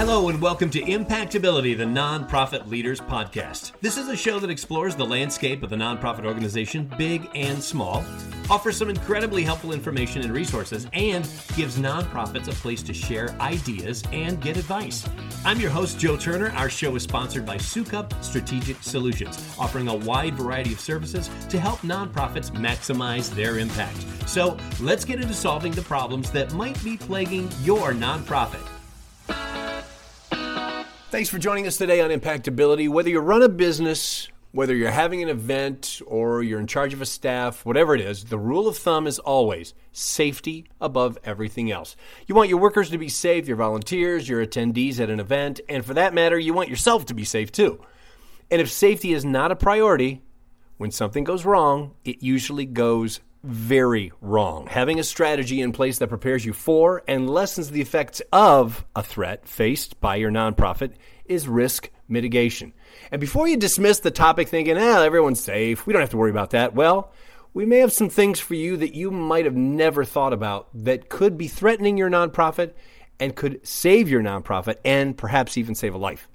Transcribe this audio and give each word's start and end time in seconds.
Hello, 0.00 0.30
and 0.30 0.40
welcome 0.40 0.70
to 0.70 0.80
Impactability, 0.80 1.76
the 1.76 1.84
Nonprofit 1.84 2.66
Leaders 2.66 3.02
Podcast. 3.02 3.72
This 3.82 3.98
is 3.98 4.08
a 4.08 4.16
show 4.16 4.38
that 4.38 4.48
explores 4.48 4.96
the 4.96 5.04
landscape 5.04 5.62
of 5.62 5.68
the 5.68 5.76
nonprofit 5.76 6.24
organization, 6.24 6.90
big 6.96 7.28
and 7.34 7.62
small, 7.62 8.02
offers 8.48 8.78
some 8.78 8.88
incredibly 8.88 9.42
helpful 9.42 9.74
information 9.74 10.22
and 10.22 10.32
resources, 10.32 10.86
and 10.94 11.28
gives 11.54 11.76
nonprofits 11.76 12.48
a 12.48 12.52
place 12.52 12.82
to 12.84 12.94
share 12.94 13.36
ideas 13.40 14.02
and 14.10 14.40
get 14.40 14.56
advice. 14.56 15.06
I'm 15.44 15.60
your 15.60 15.68
host, 15.68 15.98
Joe 15.98 16.16
Turner. 16.16 16.50
Our 16.52 16.70
show 16.70 16.96
is 16.96 17.02
sponsored 17.02 17.44
by 17.44 17.58
Soukup 17.58 18.10
Strategic 18.24 18.82
Solutions, 18.82 19.54
offering 19.58 19.88
a 19.88 19.96
wide 19.96 20.32
variety 20.32 20.72
of 20.72 20.80
services 20.80 21.28
to 21.50 21.60
help 21.60 21.80
nonprofits 21.80 22.50
maximize 22.52 23.28
their 23.34 23.58
impact. 23.58 23.98
So 24.26 24.56
let's 24.80 25.04
get 25.04 25.20
into 25.20 25.34
solving 25.34 25.72
the 25.72 25.82
problems 25.82 26.30
that 26.30 26.54
might 26.54 26.82
be 26.82 26.96
plaguing 26.96 27.50
your 27.62 27.92
nonprofit. 27.92 28.66
Thanks 31.10 31.28
for 31.28 31.38
joining 31.38 31.66
us 31.66 31.76
today 31.76 32.00
on 32.00 32.10
Impactability. 32.10 32.88
Whether 32.88 33.10
you 33.10 33.18
run 33.18 33.42
a 33.42 33.48
business, 33.48 34.28
whether 34.52 34.76
you're 34.76 34.92
having 34.92 35.24
an 35.24 35.28
event, 35.28 36.00
or 36.06 36.40
you're 36.40 36.60
in 36.60 36.68
charge 36.68 36.94
of 36.94 37.02
a 37.02 37.06
staff, 37.06 37.66
whatever 37.66 37.96
it 37.96 38.00
is, 38.00 38.26
the 38.26 38.38
rule 38.38 38.68
of 38.68 38.78
thumb 38.78 39.08
is 39.08 39.18
always 39.18 39.74
safety 39.90 40.66
above 40.80 41.18
everything 41.24 41.68
else. 41.68 41.96
You 42.28 42.36
want 42.36 42.48
your 42.48 42.60
workers 42.60 42.90
to 42.90 42.98
be 42.98 43.08
safe, 43.08 43.48
your 43.48 43.56
volunteers, 43.56 44.28
your 44.28 44.46
attendees 44.46 45.00
at 45.00 45.10
an 45.10 45.18
event, 45.18 45.58
and 45.68 45.84
for 45.84 45.94
that 45.94 46.14
matter, 46.14 46.38
you 46.38 46.54
want 46.54 46.68
yourself 46.68 47.06
to 47.06 47.14
be 47.14 47.24
safe 47.24 47.50
too. 47.50 47.84
And 48.48 48.60
if 48.60 48.70
safety 48.70 49.12
is 49.12 49.24
not 49.24 49.50
a 49.50 49.56
priority, 49.56 50.22
when 50.76 50.92
something 50.92 51.24
goes 51.24 51.44
wrong, 51.44 51.96
it 52.04 52.22
usually 52.22 52.66
goes 52.66 53.18
very 53.42 54.12
wrong. 54.20 54.66
Having 54.66 55.00
a 55.00 55.04
strategy 55.04 55.60
in 55.60 55.72
place 55.72 55.98
that 55.98 56.08
prepares 56.08 56.44
you 56.44 56.52
for 56.52 57.02
and 57.08 57.30
lessens 57.30 57.70
the 57.70 57.80
effects 57.80 58.20
of 58.32 58.84
a 58.94 59.02
threat 59.02 59.48
faced 59.48 60.00
by 60.00 60.16
your 60.16 60.30
nonprofit 60.30 60.92
is 61.24 61.48
risk 61.48 61.90
mitigation. 62.08 62.72
And 63.10 63.20
before 63.20 63.48
you 63.48 63.56
dismiss 63.56 64.00
the 64.00 64.10
topic 64.10 64.48
thinking, 64.48 64.76
ah, 64.76 65.02
everyone's 65.02 65.40
safe, 65.40 65.86
we 65.86 65.92
don't 65.92 66.00
have 66.00 66.10
to 66.10 66.16
worry 66.16 66.30
about 66.30 66.50
that, 66.50 66.74
well, 66.74 67.12
we 67.54 67.64
may 67.64 67.78
have 67.78 67.92
some 67.92 68.08
things 68.10 68.38
for 68.38 68.54
you 68.54 68.76
that 68.76 68.94
you 68.94 69.10
might 69.10 69.44
have 69.44 69.56
never 69.56 70.04
thought 70.04 70.32
about 70.32 70.68
that 70.74 71.08
could 71.08 71.36
be 71.36 71.48
threatening 71.48 71.96
your 71.96 72.10
nonprofit 72.10 72.72
and 73.18 73.34
could 73.34 73.66
save 73.66 74.08
your 74.08 74.22
nonprofit 74.22 74.76
and 74.84 75.16
perhaps 75.16 75.58
even 75.58 75.74
save 75.74 75.94
a 75.94 75.98
life. 75.98 76.28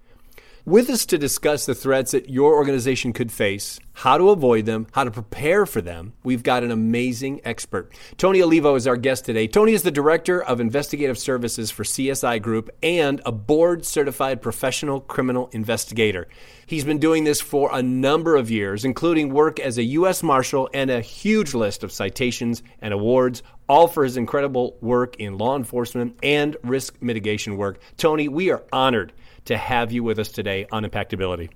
With 0.67 0.89
us 0.89 1.05
to 1.07 1.19
discuss 1.19 1.67
the 1.67 1.75
threats 1.75 2.09
that 2.13 2.27
your 2.27 2.55
organization 2.55 3.13
could 3.13 3.31
face, 3.31 3.79
how 3.93 4.17
to 4.17 4.31
avoid 4.31 4.65
them, 4.65 4.87
how 4.93 5.03
to 5.03 5.11
prepare 5.11 5.67
for 5.67 5.79
them, 5.79 6.13
we've 6.23 6.41
got 6.41 6.63
an 6.63 6.71
amazing 6.71 7.39
expert. 7.43 7.93
Tony 8.17 8.41
Olivo 8.41 8.73
is 8.73 8.87
our 8.87 8.97
guest 8.97 9.25
today. 9.25 9.45
Tony 9.45 9.73
is 9.73 9.83
the 9.83 9.91
Director 9.91 10.41
of 10.41 10.59
Investigative 10.59 11.19
Services 11.19 11.69
for 11.69 11.83
CSI 11.83 12.41
Group 12.41 12.71
and 12.81 13.21
a 13.27 13.31
board 13.31 13.85
certified 13.85 14.41
professional 14.41 15.01
criminal 15.01 15.51
investigator. 15.51 16.27
He's 16.65 16.83
been 16.83 16.97
doing 16.97 17.25
this 17.25 17.41
for 17.41 17.69
a 17.71 17.83
number 17.83 18.35
of 18.35 18.49
years, 18.49 18.85
including 18.85 19.31
work 19.31 19.59
as 19.59 19.77
a 19.77 19.83
U.S. 19.83 20.23
Marshal 20.23 20.67
and 20.73 20.89
a 20.89 20.99
huge 20.99 21.53
list 21.53 21.83
of 21.83 21.91
citations 21.91 22.63
and 22.81 22.91
awards, 22.91 23.43
all 23.69 23.87
for 23.87 24.03
his 24.03 24.17
incredible 24.17 24.79
work 24.81 25.15
in 25.17 25.37
law 25.37 25.55
enforcement 25.55 26.17
and 26.23 26.57
risk 26.63 26.99
mitigation 27.01 27.55
work. 27.55 27.79
Tony, 27.97 28.27
we 28.27 28.49
are 28.49 28.63
honored 28.73 29.13
to 29.45 29.57
have 29.57 29.91
you 29.91 30.03
with 30.03 30.19
us 30.19 30.29
today 30.29 30.67
on 30.71 30.83
Impactability. 30.83 31.49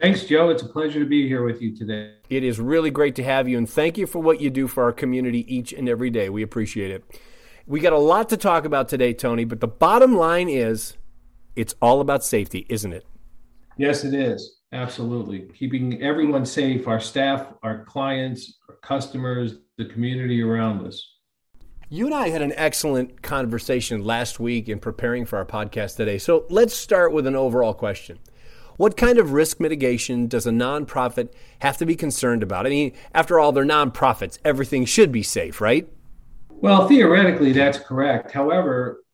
Thanks, 0.00 0.24
Joe. 0.24 0.48
It's 0.50 0.62
a 0.62 0.68
pleasure 0.68 1.00
to 1.00 1.06
be 1.06 1.28
here 1.28 1.44
with 1.44 1.62
you 1.62 1.74
today. 1.74 2.14
It 2.28 2.42
is 2.42 2.58
really 2.58 2.90
great 2.90 3.14
to 3.16 3.22
have 3.22 3.48
you, 3.48 3.56
and 3.56 3.68
thank 3.68 3.96
you 3.96 4.06
for 4.06 4.18
what 4.20 4.40
you 4.40 4.50
do 4.50 4.66
for 4.66 4.84
our 4.84 4.92
community 4.92 5.44
each 5.54 5.72
and 5.72 5.88
every 5.88 6.10
day. 6.10 6.28
We 6.28 6.42
appreciate 6.42 6.90
it. 6.90 7.04
We 7.66 7.80
got 7.80 7.92
a 7.92 7.98
lot 7.98 8.28
to 8.30 8.36
talk 8.36 8.64
about 8.64 8.88
today, 8.88 9.14
Tony, 9.14 9.44
but 9.44 9.60
the 9.60 9.68
bottom 9.68 10.16
line 10.16 10.48
is 10.48 10.96
it's 11.56 11.74
all 11.80 12.00
about 12.00 12.24
safety, 12.24 12.66
isn't 12.68 12.92
it? 12.92 13.06
Yes, 13.76 14.04
it 14.04 14.14
is. 14.14 14.60
Absolutely. 14.72 15.48
Keeping 15.54 16.02
everyone 16.02 16.44
safe, 16.44 16.88
our 16.88 17.00
staff, 17.00 17.46
our 17.62 17.84
clients, 17.84 18.58
our 18.68 18.74
customers, 18.76 19.54
the 19.78 19.84
community 19.84 20.42
around 20.42 20.84
us. 20.84 21.13
You 21.90 22.06
and 22.06 22.14
I 22.14 22.30
had 22.30 22.40
an 22.40 22.54
excellent 22.56 23.20
conversation 23.20 24.02
last 24.02 24.40
week 24.40 24.70
in 24.70 24.78
preparing 24.78 25.26
for 25.26 25.36
our 25.36 25.44
podcast 25.44 25.96
today. 25.96 26.16
So 26.16 26.46
let's 26.48 26.74
start 26.74 27.12
with 27.12 27.26
an 27.26 27.36
overall 27.36 27.74
question. 27.74 28.18
What 28.78 28.96
kind 28.96 29.18
of 29.18 29.32
risk 29.32 29.60
mitigation 29.60 30.26
does 30.26 30.46
a 30.46 30.50
nonprofit 30.50 31.28
have 31.58 31.76
to 31.76 31.86
be 31.86 31.94
concerned 31.94 32.42
about? 32.42 32.66
I 32.66 32.70
mean, 32.70 32.94
after 33.14 33.38
all, 33.38 33.52
they're 33.52 33.66
nonprofits. 33.66 34.38
Everything 34.46 34.86
should 34.86 35.12
be 35.12 35.22
safe, 35.22 35.60
right? 35.60 35.86
Well, 36.48 36.88
theoretically, 36.88 37.52
that's 37.52 37.78
correct. 37.78 38.30
However, 38.32 39.04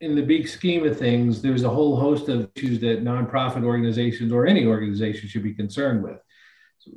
in 0.00 0.16
the 0.16 0.22
big 0.22 0.48
scheme 0.48 0.84
of 0.84 0.98
things, 0.98 1.40
there's 1.40 1.62
a 1.62 1.70
whole 1.70 1.96
host 1.96 2.28
of 2.28 2.50
issues 2.56 2.80
that 2.80 3.04
nonprofit 3.04 3.62
organizations 3.62 4.32
or 4.32 4.48
any 4.48 4.66
organization 4.66 5.28
should 5.28 5.44
be 5.44 5.54
concerned 5.54 6.02
with. 6.02 6.18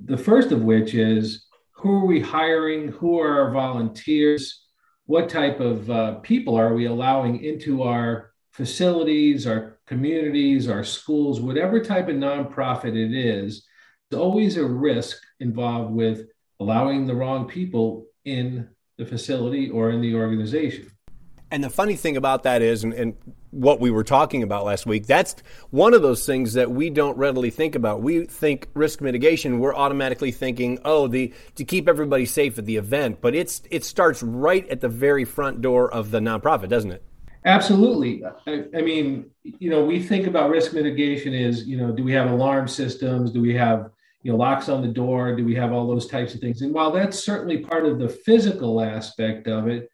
The 0.06 0.18
first 0.18 0.52
of 0.52 0.64
which 0.64 0.96
is 0.96 1.46
who 1.72 1.92
are 1.92 2.06
we 2.06 2.20
hiring? 2.20 2.88
Who 2.88 3.20
are 3.20 3.42
our 3.42 3.52
volunteers? 3.52 4.63
What 5.06 5.30
type 5.30 5.60
of 5.60 5.90
uh, 5.90 6.14
people 6.16 6.56
are 6.56 6.74
we 6.74 6.86
allowing 6.86 7.44
into 7.44 7.84
our 7.84 8.32
facilities, 8.52 9.46
our 9.48 9.80
communities, 9.88 10.70
our 10.70 10.84
schools, 10.84 11.42
whatever 11.42 11.84
type 11.84 12.08
of 12.08 12.16
nonprofit 12.16 12.96
it 12.96 13.14
is, 13.14 13.66
there's 14.10 14.22
always 14.22 14.58
a 14.58 14.66
risk 14.66 15.18
involved 15.40 15.94
with 15.94 16.28
allowing 16.60 17.06
the 17.06 17.16
wrong 17.16 17.48
people 17.48 18.06
in 18.26 18.70
the 18.98 19.06
facility 19.06 19.70
or 19.70 19.90
in 19.90 20.02
the 20.02 20.16
organization. 20.16 20.90
And 21.54 21.64
the 21.64 21.70
funny 21.70 21.96
thing 21.96 22.18
about 22.18 22.42
that 22.44 22.64
is, 22.64 22.84
and, 22.84 22.94
and, 22.94 23.16
what 23.52 23.80
we 23.80 23.92
were 23.92 24.04
talking 24.04 24.42
about 24.42 24.66
last 24.66 24.88
week, 24.88 25.06
that's 25.06 25.36
one 25.70 25.94
of 25.94 26.02
those 26.02 26.26
things 26.26 26.54
that 26.54 26.72
we 26.72 26.90
don't 26.90 27.16
readily 27.20 27.52
think 27.52 27.76
about. 27.76 28.02
We 28.02 28.26
think 28.26 28.68
risk 28.74 29.00
mitigation, 29.00 29.60
we're 29.60 29.76
automatically 29.76 30.32
thinking, 30.32 30.80
oh, 30.84 31.08
the 31.08 31.32
to 31.54 31.64
keep 31.64 31.88
everybody 31.88 32.26
safe 32.26 32.58
at 32.58 32.66
the 32.66 32.78
event, 32.78 33.22
but 33.22 33.36
it's 33.36 33.62
it 33.70 33.86
starts 33.86 34.24
right 34.24 34.68
at 34.70 34.82
the 34.82 34.90
very 34.90 35.24
front 35.24 35.62
door 35.62 35.94
of 35.94 36.10
the 36.10 36.20
nonprofit, 36.20 36.70
doesn't 36.70 36.94
it? 36.94 37.04
Absolutely. 37.46 38.24
I, 38.48 38.66
I 38.76 38.82
mean, 38.82 39.30
you 39.44 39.70
know, 39.70 39.86
we 39.86 40.02
think 40.02 40.26
about 40.26 40.50
risk 40.50 40.74
mitigation 40.74 41.36
is, 41.36 41.68
you 41.68 41.78
know, 41.78 41.92
do 41.92 42.04
we 42.04 42.12
have 42.14 42.32
alarm 42.32 42.68
systems? 42.68 43.30
Do 43.30 43.40
we 43.40 43.54
have 43.54 43.92
you 44.24 44.32
know 44.32 44.38
locks 44.38 44.68
on 44.68 44.82
the 44.82 44.88
door 44.88 45.36
do 45.36 45.44
we 45.46 45.54
have 45.54 45.74
all 45.74 45.86
those 45.86 46.08
types 46.08 46.34
of 46.34 46.40
things 46.40 46.62
and 46.62 46.74
while 46.74 46.92
that's 46.92 47.22
certainly 47.24 47.58
part 47.58 47.86
of 47.86 48.00
the 48.00 48.08
physical 48.08 48.80
aspect 48.80 49.50
of 49.50 49.68
it 49.68 49.92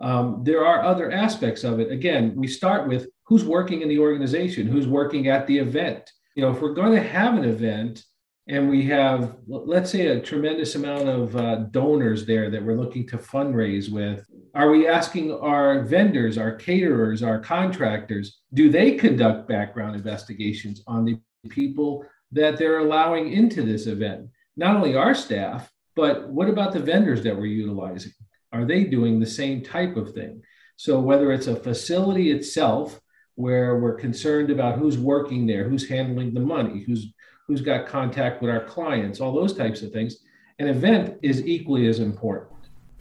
um, 0.00 0.42
there 0.44 0.64
are 0.64 0.82
other 0.82 1.10
aspects 1.10 1.64
of 1.64 1.80
it. 1.80 1.90
Again, 1.90 2.34
we 2.36 2.46
start 2.46 2.88
with 2.88 3.08
who's 3.24 3.44
working 3.44 3.82
in 3.82 3.88
the 3.88 3.98
organization, 3.98 4.66
who's 4.66 4.86
working 4.86 5.28
at 5.28 5.46
the 5.46 5.58
event. 5.58 6.10
You 6.34 6.42
know, 6.42 6.52
if 6.52 6.60
we're 6.60 6.74
going 6.74 6.92
to 6.92 7.02
have 7.02 7.34
an 7.34 7.44
event 7.44 8.04
and 8.48 8.70
we 8.70 8.84
have, 8.84 9.36
let's 9.48 9.90
say, 9.90 10.06
a 10.06 10.20
tremendous 10.20 10.76
amount 10.76 11.08
of 11.08 11.34
uh, 11.34 11.56
donors 11.70 12.24
there 12.24 12.48
that 12.50 12.62
we're 12.62 12.76
looking 12.76 13.06
to 13.08 13.18
fundraise 13.18 13.90
with, 13.90 14.24
are 14.54 14.70
we 14.70 14.86
asking 14.86 15.32
our 15.32 15.82
vendors, 15.82 16.38
our 16.38 16.54
caterers, 16.54 17.22
our 17.22 17.40
contractors, 17.40 18.40
do 18.54 18.70
they 18.70 18.92
conduct 18.92 19.48
background 19.48 19.96
investigations 19.96 20.82
on 20.86 21.04
the 21.04 21.18
people 21.48 22.04
that 22.30 22.56
they're 22.56 22.78
allowing 22.78 23.32
into 23.32 23.62
this 23.62 23.86
event? 23.86 24.28
Not 24.56 24.76
only 24.76 24.94
our 24.94 25.14
staff, 25.14 25.70
but 25.96 26.28
what 26.28 26.48
about 26.48 26.72
the 26.72 26.80
vendors 26.80 27.22
that 27.24 27.36
we're 27.36 27.46
utilizing? 27.46 28.12
Are 28.56 28.66
they 28.66 28.84
doing 28.84 29.20
the 29.20 29.26
same 29.26 29.62
type 29.62 29.96
of 29.96 30.12
thing? 30.12 30.42
So 30.76 31.00
whether 31.00 31.32
it's 31.32 31.46
a 31.46 31.56
facility 31.56 32.30
itself 32.30 33.00
where 33.34 33.78
we're 33.78 33.94
concerned 33.94 34.50
about 34.50 34.78
who's 34.78 34.98
working 34.98 35.46
there, 35.46 35.68
who's 35.68 35.88
handling 35.88 36.34
the 36.34 36.40
money, 36.40 36.82
who's 36.86 37.12
who's 37.46 37.60
got 37.60 37.86
contact 37.86 38.42
with 38.42 38.50
our 38.50 38.64
clients, 38.64 39.20
all 39.20 39.32
those 39.32 39.54
types 39.54 39.82
of 39.82 39.92
things, 39.92 40.16
an 40.58 40.66
event 40.68 41.18
is 41.22 41.46
equally 41.46 41.86
as 41.86 42.00
important. 42.00 42.52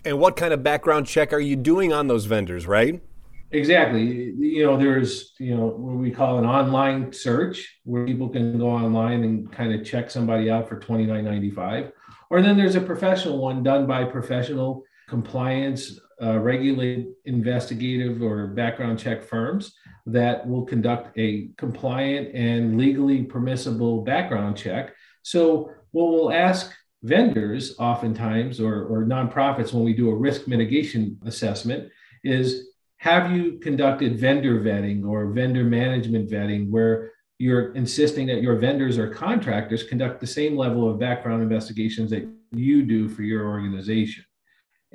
And 0.04 0.20
what 0.20 0.36
kind 0.36 0.54
of 0.54 0.62
background 0.62 1.08
check 1.08 1.34
are 1.34 1.40
you 1.40 1.56
doing 1.56 1.92
on 1.92 2.08
those 2.08 2.26
vendors, 2.26 2.68
right? 2.68 3.02
Exactly. 3.52 4.34
You 4.38 4.66
know, 4.66 4.78
there's, 4.78 5.34
you 5.40 5.56
know, 5.56 5.66
what 5.66 5.96
we 5.96 6.12
call 6.12 6.38
an 6.38 6.46
online 6.46 7.12
search 7.14 7.80
where 7.86 8.06
people 8.06 8.30
can 8.30 8.58
go 8.60 8.70
online 8.70 9.24
and 9.24 9.52
kind 9.52 9.74
of 9.74 9.86
check 9.86 10.12
somebody 10.12 10.50
out 10.50 10.68
for 10.68 10.80
$29.95. 10.80 11.92
Or 12.30 12.42
then 12.42 12.58
there's 12.58 12.76
a 12.76 12.82
professional 12.82 13.40
one 13.40 13.64
done 13.64 13.88
by 13.88 14.04
professional 14.04 14.84
compliance, 15.08 16.00
uh, 16.22 16.40
regulated 16.40 17.08
investigative 17.26 18.22
or 18.22 18.48
background 18.48 18.98
check 18.98 19.24
firms 19.24 19.74
that 20.06 20.48
will 20.48 20.64
conduct 20.64 21.18
a 21.18 21.50
compliant 21.58 22.34
and 22.34 22.78
legally 22.78 23.24
permissible 23.24 24.02
background 24.02 24.56
check. 24.56 24.94
So, 25.24 25.72
what 25.92 26.12
we'll 26.12 26.32
ask 26.32 26.74
vendors 27.04 27.78
oftentimes 27.80 28.60
or, 28.60 28.86
or 28.86 29.06
nonprofits 29.06 29.74
when 29.74 29.84
we 29.84 29.94
do 29.94 30.10
a 30.10 30.16
risk 30.16 30.48
mitigation 30.48 31.20
assessment 31.26 31.90
is 32.24 32.70
have 32.98 33.32
you 33.32 33.60
conducted 33.60 34.20
vendor 34.20 34.60
vetting 34.60 35.06
or 35.06 35.32
vendor 35.32 35.64
management 35.64 36.30
vetting 36.30 36.70
where 36.70 37.12
you're 37.38 37.74
insisting 37.74 38.26
that 38.28 38.42
your 38.42 38.56
vendors 38.56 38.98
or 38.98 39.14
contractors 39.14 39.84
conduct 39.84 40.20
the 40.20 40.28
same 40.28 40.58
level 40.58 40.90
of 40.90 41.00
background 41.00 41.44
investigations 41.44 42.10
that 42.10 42.28
you 42.52 42.84
do 42.84 43.08
for 43.08 43.22
your 43.22 43.48
organization 43.48 44.24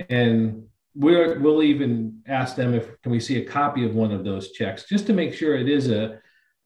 and 0.08 0.64
we're, 0.94 1.38
we'll 1.38 1.62
even 1.62 2.20
ask 2.26 2.56
them 2.56 2.74
if 2.74 3.00
can 3.02 3.12
we 3.12 3.20
see 3.20 3.38
a 3.38 3.44
copy 3.44 3.84
of 3.84 3.94
one 3.94 4.12
of 4.12 4.24
those 4.24 4.52
checks 4.52 4.84
just 4.88 5.06
to 5.06 5.12
make 5.12 5.32
sure 5.32 5.56
it 5.56 5.68
is 5.68 5.88
a 5.88 6.20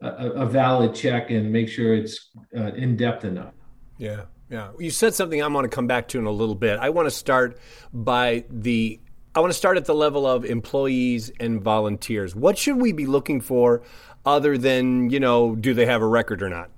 a, 0.04 0.30
a 0.30 0.46
valid 0.46 0.94
check 0.94 1.30
and 1.30 1.50
make 1.50 1.68
sure 1.68 1.94
it's 1.94 2.30
uh, 2.56 2.72
in 2.74 2.96
depth 2.96 3.24
enough. 3.24 3.54
Yeah, 3.98 4.22
yeah. 4.50 4.70
You 4.78 4.90
said 4.90 5.14
something 5.14 5.42
I 5.42 5.46
want 5.48 5.64
to 5.64 5.74
come 5.74 5.86
back 5.86 6.08
to 6.08 6.18
in 6.18 6.26
a 6.26 6.30
little 6.30 6.54
bit. 6.54 6.78
I 6.78 6.90
want 6.90 7.06
to 7.06 7.10
start 7.10 7.58
by 7.92 8.44
the 8.50 9.00
I 9.34 9.40
want 9.40 9.52
to 9.52 9.58
start 9.58 9.76
at 9.76 9.84
the 9.84 9.94
level 9.94 10.26
of 10.26 10.44
employees 10.44 11.30
and 11.40 11.60
volunteers. 11.60 12.36
What 12.36 12.56
should 12.56 12.76
we 12.76 12.92
be 12.92 13.06
looking 13.06 13.40
for 13.40 13.82
other 14.24 14.56
than, 14.56 15.10
you 15.10 15.18
know, 15.18 15.56
do 15.56 15.74
they 15.74 15.86
have 15.86 16.02
a 16.02 16.06
record 16.06 16.40
or 16.42 16.48
not? 16.48 16.70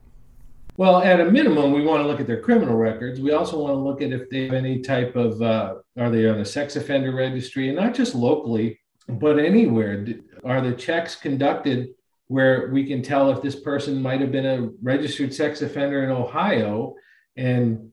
Well, 0.78 1.00
at 1.00 1.20
a 1.20 1.30
minimum, 1.30 1.72
we 1.72 1.82
want 1.82 2.02
to 2.02 2.06
look 2.06 2.20
at 2.20 2.26
their 2.26 2.42
criminal 2.42 2.76
records. 2.76 3.18
We 3.18 3.32
also 3.32 3.58
want 3.58 3.72
to 3.72 3.78
look 3.78 4.02
at 4.02 4.12
if 4.12 4.28
they 4.28 4.44
have 4.44 4.52
any 4.52 4.82
type 4.82 5.16
of, 5.16 5.40
uh, 5.40 5.76
are 5.96 6.10
they 6.10 6.28
on 6.28 6.40
a 6.40 6.44
sex 6.44 6.76
offender 6.76 7.14
registry, 7.14 7.68
and 7.68 7.76
not 7.78 7.94
just 7.94 8.14
locally, 8.14 8.78
but 9.08 9.38
anywhere. 9.38 10.04
Are 10.44 10.60
the 10.60 10.74
checks 10.74 11.16
conducted 11.16 11.94
where 12.28 12.68
we 12.70 12.84
can 12.84 13.00
tell 13.00 13.30
if 13.30 13.40
this 13.40 13.58
person 13.58 14.02
might 14.02 14.20
have 14.20 14.32
been 14.32 14.44
a 14.44 14.68
registered 14.82 15.32
sex 15.32 15.62
offender 15.62 16.04
in 16.04 16.10
Ohio 16.10 16.94
and 17.36 17.92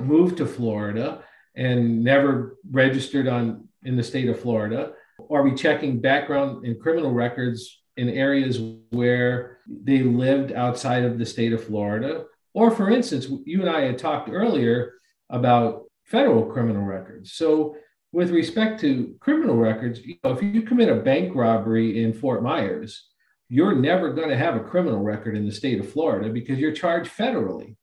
moved 0.00 0.38
to 0.38 0.46
Florida 0.46 1.22
and 1.54 2.02
never 2.02 2.56
registered 2.68 3.28
on 3.28 3.68
in 3.84 3.96
the 3.96 4.02
state 4.02 4.28
of 4.28 4.40
Florida? 4.40 4.94
Are 5.30 5.42
we 5.42 5.54
checking 5.54 6.00
background 6.00 6.66
and 6.66 6.80
criminal 6.80 7.12
records 7.12 7.80
in 7.96 8.08
areas 8.08 8.60
where 8.90 9.58
they 9.66 10.02
lived 10.02 10.52
outside 10.52 11.04
of 11.04 11.18
the 11.18 11.26
state 11.26 11.52
of 11.52 11.64
Florida. 11.64 12.24
Or, 12.52 12.70
for 12.70 12.90
instance, 12.90 13.26
you 13.44 13.60
and 13.60 13.70
I 13.70 13.82
had 13.82 13.98
talked 13.98 14.28
earlier 14.30 14.94
about 15.30 15.84
federal 16.04 16.46
criminal 16.46 16.84
records. 16.84 17.32
So, 17.32 17.76
with 18.12 18.30
respect 18.30 18.80
to 18.80 19.16
criminal 19.18 19.56
records, 19.56 20.00
you 20.00 20.16
know, 20.22 20.30
if 20.30 20.42
you 20.42 20.62
commit 20.62 20.88
a 20.88 20.94
bank 20.94 21.34
robbery 21.34 22.04
in 22.04 22.12
Fort 22.12 22.44
Myers, 22.44 23.08
you're 23.48 23.74
never 23.74 24.12
going 24.12 24.28
to 24.28 24.36
have 24.36 24.54
a 24.54 24.62
criminal 24.62 25.00
record 25.00 25.36
in 25.36 25.46
the 25.46 25.52
state 25.52 25.80
of 25.80 25.90
Florida 25.90 26.30
because 26.30 26.58
you're 26.58 26.72
charged 26.72 27.10
federally. 27.10 27.76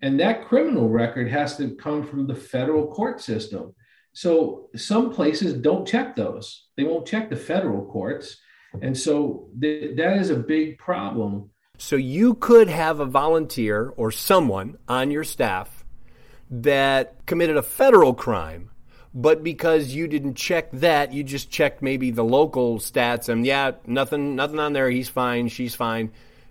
And 0.00 0.20
that 0.20 0.46
criminal 0.46 0.88
record 0.88 1.28
has 1.28 1.56
to 1.56 1.74
come 1.76 2.06
from 2.06 2.26
the 2.26 2.34
federal 2.34 2.88
court 2.88 3.20
system. 3.20 3.74
So 4.12 4.68
some 4.76 5.12
places 5.12 5.54
don't 5.54 5.86
check 5.86 6.14
those. 6.14 6.68
They 6.76 6.84
won't 6.84 7.06
check 7.06 7.30
the 7.30 7.36
federal 7.36 7.86
courts. 7.86 8.36
And 8.82 8.96
so 8.96 9.48
th- 9.60 9.96
that 9.96 10.18
is 10.18 10.30
a 10.30 10.36
big 10.36 10.78
problem. 10.78 11.50
So 11.78 11.96
you 11.96 12.34
could 12.34 12.68
have 12.68 13.00
a 13.00 13.06
volunteer 13.06 13.92
or 13.96 14.10
someone 14.10 14.78
on 14.88 15.10
your 15.10 15.24
staff 15.24 15.84
that 16.50 17.24
committed 17.26 17.56
a 17.56 17.62
federal 17.62 18.14
crime, 18.14 18.70
but 19.14 19.42
because 19.42 19.94
you 19.94 20.08
didn't 20.08 20.34
check 20.34 20.70
that, 20.72 21.12
you 21.12 21.22
just 21.22 21.50
checked 21.50 21.82
maybe 21.82 22.10
the 22.10 22.24
local 22.24 22.78
stats 22.78 23.28
and 23.28 23.46
yeah, 23.46 23.72
nothing 23.86 24.34
nothing 24.34 24.58
on 24.58 24.72
there, 24.72 24.90
he's 24.90 25.08
fine, 25.08 25.48
she's 25.48 25.74
fine. 25.74 26.10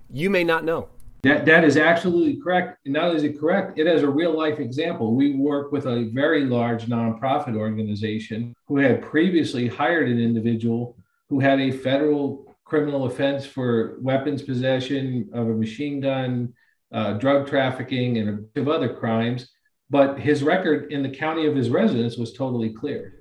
You 0.10 0.30
may 0.30 0.44
not 0.44 0.64
know. 0.64 0.90
That 1.24 1.46
that 1.46 1.64
is 1.64 1.78
absolutely 1.78 2.42
correct. 2.42 2.80
And 2.86 2.94
not 2.94 3.06
only 3.06 3.18
is 3.18 3.24
it 3.24 3.40
correct, 3.40 3.80
it 3.80 3.88
has 3.88 4.04
a 4.04 4.10
real 4.10 4.38
life 4.38 4.60
example. 4.60 5.14
We 5.14 5.36
work 5.36 5.72
with 5.72 5.86
a 5.88 6.10
very 6.14 6.46
large 6.46 6.86
nonprofit 6.86 7.58
organization 7.58 8.56
who 8.68 8.78
had 8.78 9.02
previously 9.02 9.68
hired 9.68 10.08
an 10.10 10.20
individual 10.20 10.96
who 11.30 11.40
had 11.40 11.60
a 11.60 11.72
federal 11.72 12.58
criminal 12.66 13.06
offense 13.06 13.46
for 13.46 13.98
weapons 14.02 14.42
possession 14.42 15.30
of 15.34 15.48
a 15.48 15.54
machine 15.54 16.02
gun, 16.02 16.54
uh, 16.92 17.14
drug 17.14 17.48
trafficking, 17.48 18.18
and 18.18 18.30
a 18.30 18.34
bunch 18.34 18.50
of 18.56 18.68
other 18.68 18.94
crimes. 18.94 19.50
But 19.90 20.20
his 20.20 20.44
record 20.44 20.92
in 20.92 21.02
the 21.04 21.10
county 21.10 21.46
of 21.46 21.56
his 21.56 21.70
residence 21.70 22.18
was 22.18 22.34
totally 22.34 22.74
clear. 22.74 23.18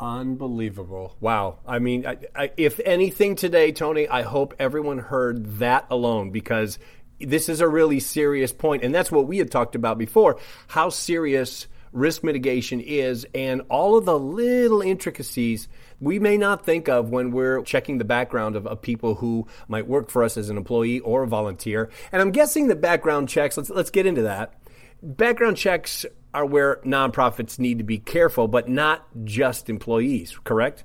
Unbelievable. 0.00 1.16
Wow. 1.20 1.58
I 1.66 1.78
mean, 1.78 2.06
I, 2.06 2.18
I, 2.34 2.50
if 2.56 2.80
anything 2.84 3.34
today, 3.34 3.72
Tony, 3.72 4.08
I 4.08 4.22
hope 4.22 4.54
everyone 4.58 4.98
heard 4.98 5.58
that 5.58 5.86
alone 5.90 6.30
because 6.30 6.78
this 7.20 7.48
is 7.48 7.60
a 7.60 7.68
really 7.68 7.98
serious 7.98 8.52
point, 8.52 8.84
And 8.84 8.94
that's 8.94 9.10
what 9.10 9.26
we 9.26 9.38
had 9.38 9.50
talked 9.50 9.74
about 9.74 9.98
before 9.98 10.38
how 10.68 10.88
serious 10.88 11.66
risk 11.92 12.22
mitigation 12.22 12.80
is 12.80 13.26
and 13.34 13.62
all 13.68 13.96
of 13.96 14.04
the 14.04 14.18
little 14.18 14.82
intricacies 14.82 15.68
we 16.00 16.18
may 16.18 16.36
not 16.36 16.64
think 16.64 16.88
of 16.88 17.10
when 17.10 17.30
we're 17.30 17.62
checking 17.62 17.98
the 17.98 18.04
background 18.04 18.56
of, 18.56 18.66
of, 18.66 18.80
people 18.80 19.16
who 19.16 19.46
might 19.66 19.86
work 19.86 20.10
for 20.10 20.22
us 20.22 20.36
as 20.36 20.48
an 20.48 20.56
employee 20.56 21.00
or 21.00 21.24
a 21.24 21.26
volunteer. 21.26 21.90
And 22.12 22.22
I'm 22.22 22.30
guessing 22.30 22.68
that 22.68 22.80
background 22.80 23.28
checks, 23.28 23.56
let's, 23.56 23.70
let's 23.70 23.90
get 23.90 24.06
into 24.06 24.22
that. 24.22 24.54
Background 25.02 25.56
checks 25.56 26.06
are 26.32 26.46
where 26.46 26.76
nonprofits 26.84 27.58
need 27.58 27.78
to 27.78 27.84
be 27.84 27.98
careful, 27.98 28.48
but 28.48 28.68
not 28.68 29.06
just 29.24 29.68
employees, 29.68 30.38
correct? 30.44 30.84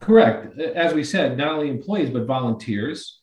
Correct. 0.00 0.58
As 0.58 0.92
we 0.92 1.04
said, 1.04 1.38
not 1.38 1.48
only 1.54 1.70
employees, 1.70 2.10
but 2.10 2.26
volunteers. 2.26 3.20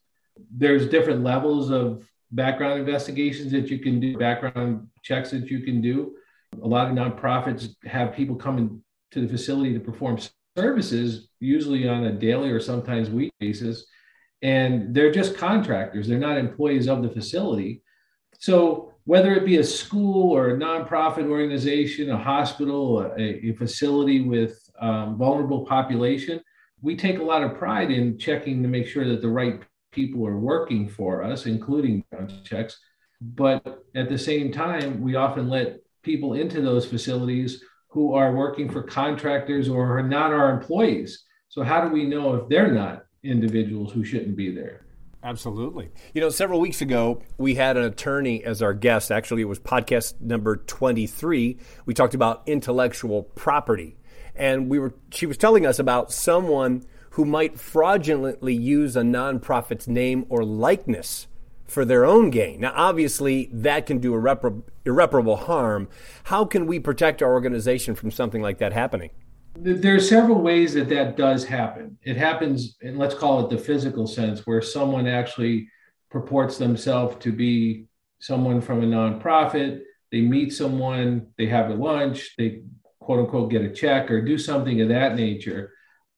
There's 0.51 0.88
different 0.88 1.23
levels 1.23 1.69
of 1.69 2.07
background 2.31 2.79
investigations 2.79 3.51
that 3.51 3.69
you 3.69 3.79
can 3.79 3.99
do, 3.99 4.17
background 4.17 4.88
checks 5.03 5.31
that 5.31 5.49
you 5.49 5.59
can 5.61 5.81
do. 5.81 6.15
A 6.61 6.67
lot 6.67 6.88
of 6.88 6.95
nonprofits 6.95 7.75
have 7.85 8.13
people 8.13 8.35
coming 8.35 8.81
to 9.11 9.21
the 9.21 9.27
facility 9.27 9.73
to 9.73 9.79
perform 9.79 10.17
services, 10.55 11.29
usually 11.39 11.88
on 11.88 12.05
a 12.05 12.11
daily 12.11 12.51
or 12.51 12.59
sometimes 12.59 13.09
week 13.09 13.31
basis, 13.39 13.85
and 14.41 14.94
they're 14.94 15.11
just 15.11 15.38
contractors. 15.38 16.07
They're 16.07 16.19
not 16.19 16.38
employees 16.38 16.88
of 16.88 17.01
the 17.01 17.09
facility. 17.09 17.81
So 18.39 18.94
whether 19.05 19.33
it 19.33 19.45
be 19.45 19.57
a 19.57 19.63
school 19.63 20.31
or 20.31 20.50
a 20.50 20.57
nonprofit 20.57 21.29
organization, 21.29 22.09
a 22.09 22.17
hospital, 22.17 23.01
a, 23.17 23.47
a 23.47 23.53
facility 23.53 24.21
with 24.21 24.59
um, 24.79 25.17
vulnerable 25.17 25.65
population, 25.65 26.41
we 26.81 26.95
take 26.95 27.19
a 27.19 27.23
lot 27.23 27.44
of 27.44 27.57
pride 27.57 27.91
in 27.91 28.17
checking 28.17 28.61
to 28.61 28.69
make 28.69 28.88
sure 28.88 29.07
that 29.07 29.21
the 29.21 29.29
right 29.29 29.61
people 29.91 30.27
are 30.27 30.38
working 30.38 30.89
for 30.89 31.23
us, 31.23 31.45
including 31.45 32.03
checks. 32.44 32.79
But 33.21 33.85
at 33.95 34.09
the 34.09 34.17
same 34.17 34.51
time, 34.51 34.99
we 35.01 35.15
often 35.15 35.47
let 35.47 35.79
people 36.03 36.33
into 36.33 36.61
those 36.61 36.85
facilities 36.85 37.63
who 37.89 38.13
are 38.13 38.35
working 38.35 38.69
for 38.69 38.83
contractors 38.83 39.69
or 39.69 39.97
are 39.97 40.03
not 40.03 40.31
our 40.31 40.51
employees. 40.51 41.23
So, 41.50 41.63
how 41.63 41.81
do 41.88 41.94
we 41.94 42.05
know 42.05 42.35
if 42.35 42.50
they're 42.50 42.71
not 42.71 43.05
individuals 43.23 43.91
who 43.94 44.03
shouldn't 44.03 44.35
be 44.35 44.53
there? 44.53 44.85
Absolutely. 45.23 45.89
You 46.13 46.19
know, 46.19 46.29
several 46.29 46.59
weeks 46.59 46.81
ago, 46.81 47.21
we 47.38 47.55
had 47.55 47.77
an 47.77 47.83
attorney 47.83 48.44
as 48.44 48.61
our 48.61 48.73
guest. 48.73 49.09
Actually, 49.09 49.44
it 49.44 49.45
was 49.45 49.59
podcast 49.59 50.19
number 50.19 50.57
23. 50.57 51.57
We 51.85 51.94
talked 51.94 52.13
about 52.13 52.44
intellectual 52.45 53.23
property. 53.23 53.97
And 54.35 54.69
we 54.69 54.79
were 54.79 54.95
she 55.11 55.25
was 55.25 55.38
telling 55.38 55.65
us 55.65 55.79
about 55.79 56.11
someone 56.11 56.83
who 57.11 57.25
might 57.25 57.59
fraudulently 57.59 58.56
use 58.56 58.95
a 58.95 59.01
nonprofit's 59.01 59.88
name 59.88 60.25
or 60.29 60.44
likeness 60.44 61.27
for 61.68 61.85
their 61.85 62.06
own 62.06 62.30
gain. 62.30 62.61
Now, 62.61 62.73
obviously, 62.76 63.49
that 63.52 63.85
can 63.85 63.99
do 63.99 64.14
irrepar- 64.14 64.64
irreparable 64.85 65.37
harm. 65.37 65.87
How 66.26 66.45
can 66.45 66.68
we 66.68 66.80
protect 66.80 67.21
our 67.21 67.31
organization 67.33 67.95
from 67.95 68.11
something 68.11 68.42
like 68.42 68.57
that 68.59 68.73
happening? 68.73 69.11
There 69.56 69.95
are 69.95 69.99
several 69.99 70.42
ways 70.42 70.73
that 70.73 70.90
that 70.90 71.16
does 71.16 71.45
happen. 71.45 71.97
It 72.02 72.18
happens, 72.18 72.76
and 72.81 72.97
let's 72.97 73.14
call 73.14 73.45
it 73.45 73.49
the 73.49 73.57
physical 73.57 74.07
sense, 74.07 74.47
where 74.47 74.61
someone 74.61 75.07
actually 75.07 75.69
purports 76.09 76.57
themselves 76.57 77.18
to 77.23 77.31
be 77.31 77.85
someone 78.19 78.61
from 78.61 78.83
a 78.83 78.85
nonprofit. 78.85 79.81
They 80.11 80.21
meet 80.21 80.54
someone, 80.54 81.28
they 81.37 81.47
have 81.47 81.69
a 81.69 81.76
lunch, 81.76 82.33
they 82.37 82.64
quote 82.99 83.19
unquote 83.19 83.52
get 83.52 83.61
a 83.61 83.69
check 83.69 84.09
or 84.09 84.21
do 84.21 84.37
something 84.37 84.81
of 84.81 84.90
that 84.90 85.16
nature. 85.16 85.73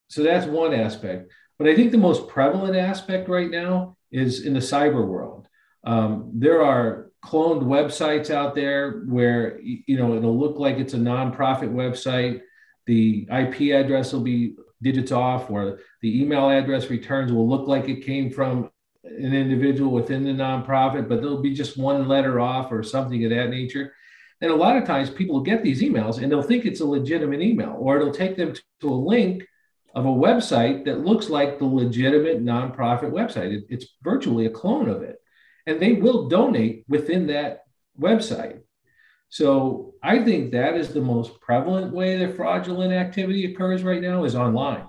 So 0.07 0.23
that's 0.23 0.45
one 0.45 0.73
aspect. 0.73 1.31
But 1.57 1.67
I 1.67 1.75
think 1.75 1.91
the 1.91 1.97
most 1.97 2.27
prevalent 2.27 2.75
aspect 2.75 3.27
right 3.27 3.49
now 3.49 3.97
is 4.15 4.45
in 4.45 4.53
the 4.53 4.59
cyber 4.59 5.05
world. 5.05 5.47
Um, 5.83 6.31
there 6.33 6.63
are 6.63 7.11
cloned 7.23 7.63
websites 7.63 8.29
out 8.29 8.55
there 8.55 9.03
where 9.07 9.59
you 9.61 9.97
know 9.97 10.15
it'll 10.15 10.39
look 10.39 10.57
like 10.57 10.77
it's 10.77 10.93
a 10.93 10.97
nonprofit 10.97 11.71
website. 11.71 12.41
The 12.85 13.27
IP 13.31 13.73
address 13.73 14.13
will 14.13 14.21
be 14.21 14.55
digits 14.81 15.11
off, 15.11 15.49
or 15.49 15.79
the 16.01 16.21
email 16.21 16.49
address 16.49 16.89
returns 16.89 17.31
will 17.31 17.47
look 17.47 17.67
like 17.67 17.89
it 17.89 18.05
came 18.05 18.31
from 18.31 18.69
an 19.03 19.33
individual 19.33 19.91
within 19.91 20.23
the 20.23 20.31
nonprofit, 20.31 21.07
but 21.07 21.21
there'll 21.21 21.41
be 21.41 21.53
just 21.53 21.77
one 21.77 22.07
letter 22.07 22.39
off 22.39 22.71
or 22.71 22.81
something 22.83 23.23
of 23.23 23.31
that 23.31 23.49
nature. 23.49 23.93
And 24.41 24.51
a 24.51 24.55
lot 24.55 24.77
of 24.77 24.85
times 24.85 25.09
people 25.09 25.41
get 25.41 25.63
these 25.63 25.81
emails 25.81 26.21
and 26.21 26.31
they'll 26.31 26.41
think 26.41 26.65
it's 26.65 26.81
a 26.81 26.85
legitimate 26.85 27.41
email, 27.41 27.75
or 27.79 27.97
it'll 27.97 28.13
take 28.13 28.35
them 28.37 28.53
to 28.81 28.89
a 28.89 28.95
link 28.95 29.43
of 29.95 30.05
a 30.05 30.09
website 30.09 30.85
that 30.85 31.05
looks 31.05 31.29
like 31.29 31.57
the 31.57 31.65
legitimate 31.65 32.43
nonprofit 32.43 33.11
website. 33.11 33.53
It, 33.53 33.65
it's 33.69 33.85
virtually 34.03 34.45
a 34.45 34.49
clone 34.49 34.89
of 34.89 35.01
it. 35.01 35.21
And 35.65 35.79
they 35.79 35.93
will 35.93 36.27
donate 36.27 36.83
within 36.87 37.27
that 37.27 37.63
website. 37.99 38.59
So 39.29 39.95
I 40.03 40.23
think 40.23 40.51
that 40.51 40.75
is 40.75 40.93
the 40.93 41.01
most 41.01 41.39
prevalent 41.39 41.93
way 41.93 42.17
that 42.17 42.35
fraudulent 42.35 42.93
activity 42.93 43.51
occurs 43.51 43.83
right 43.83 44.01
now 44.01 44.25
is 44.25 44.35
online. 44.35 44.85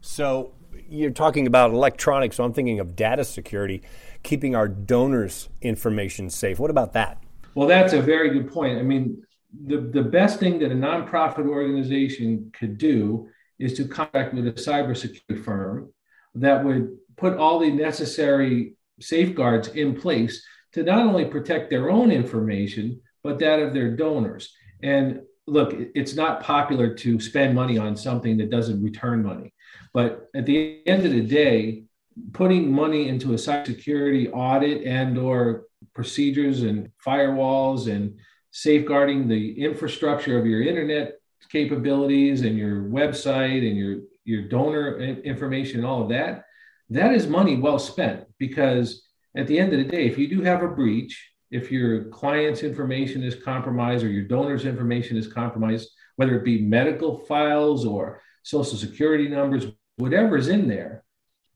So 0.00 0.52
you're 0.88 1.10
talking 1.10 1.46
about 1.46 1.70
electronics, 1.70 2.36
so 2.36 2.44
I'm 2.44 2.52
thinking 2.52 2.80
of 2.80 2.96
data 2.96 3.24
security, 3.24 3.82
keeping 4.22 4.56
our 4.56 4.68
donors' 4.68 5.48
information 5.60 6.30
safe. 6.30 6.58
What 6.58 6.70
about 6.70 6.94
that? 6.94 7.22
Well, 7.54 7.68
that's 7.68 7.92
a 7.92 8.02
very 8.02 8.30
good 8.30 8.52
point. 8.52 8.78
I 8.78 8.82
mean, 8.82 9.22
the, 9.66 9.78
the 9.78 10.02
best 10.02 10.40
thing 10.40 10.58
that 10.60 10.72
a 10.72 10.74
nonprofit 10.74 11.46
organization 11.46 12.52
could 12.58 12.78
do 12.78 13.28
is 13.58 13.74
to 13.74 13.88
contract 13.88 14.34
with 14.34 14.46
a 14.46 14.52
cybersecurity 14.52 15.42
firm 15.44 15.92
that 16.34 16.64
would 16.64 16.96
put 17.16 17.36
all 17.36 17.58
the 17.58 17.70
necessary 17.70 18.74
safeguards 19.00 19.68
in 19.68 19.98
place 19.98 20.44
to 20.72 20.82
not 20.82 21.06
only 21.06 21.24
protect 21.24 21.70
their 21.70 21.90
own 21.90 22.10
information, 22.10 23.00
but 23.22 23.38
that 23.38 23.60
of 23.60 23.72
their 23.72 23.96
donors. 23.96 24.54
And 24.82 25.22
look, 25.46 25.72
it's 25.94 26.14
not 26.14 26.42
popular 26.42 26.94
to 26.94 27.20
spend 27.20 27.54
money 27.54 27.78
on 27.78 27.96
something 27.96 28.36
that 28.38 28.50
doesn't 28.50 28.82
return 28.82 29.22
money. 29.22 29.52
But 29.94 30.28
at 30.34 30.44
the 30.44 30.82
end 30.86 31.06
of 31.06 31.12
the 31.12 31.22
day, 31.22 31.84
putting 32.32 32.70
money 32.70 33.08
into 33.08 33.32
a 33.32 33.36
cybersecurity 33.36 34.30
audit 34.32 34.84
and 34.84 35.18
or 35.18 35.64
procedures 35.94 36.62
and 36.62 36.90
firewalls 37.04 37.90
and 37.90 38.18
safeguarding 38.50 39.28
the 39.28 39.62
infrastructure 39.62 40.38
of 40.38 40.46
your 40.46 40.62
internet 40.62 41.15
capabilities 41.50 42.42
and 42.42 42.58
your 42.58 42.82
website 42.84 43.66
and 43.66 43.76
your 43.76 43.98
your 44.24 44.48
donor 44.48 44.98
information 44.98 45.78
and 45.78 45.86
all 45.86 46.02
of 46.02 46.08
that 46.08 46.44
that 46.90 47.12
is 47.12 47.26
money 47.26 47.56
well 47.56 47.78
spent 47.78 48.24
because 48.38 49.06
at 49.36 49.46
the 49.46 49.58
end 49.58 49.72
of 49.72 49.78
the 49.78 49.84
day 49.84 50.06
if 50.06 50.18
you 50.18 50.28
do 50.28 50.42
have 50.42 50.62
a 50.62 50.68
breach 50.68 51.32
if 51.50 51.70
your 51.70 52.04
client's 52.06 52.62
information 52.62 53.22
is 53.22 53.36
compromised 53.36 54.04
or 54.04 54.08
your 54.08 54.24
donor's 54.24 54.66
information 54.66 55.16
is 55.16 55.32
compromised 55.32 55.88
whether 56.16 56.36
it 56.36 56.44
be 56.44 56.62
medical 56.62 57.18
files 57.18 57.86
or 57.86 58.20
social 58.42 58.76
security 58.76 59.28
numbers 59.28 59.66
whatever's 59.96 60.48
in 60.48 60.66
there 60.66 61.04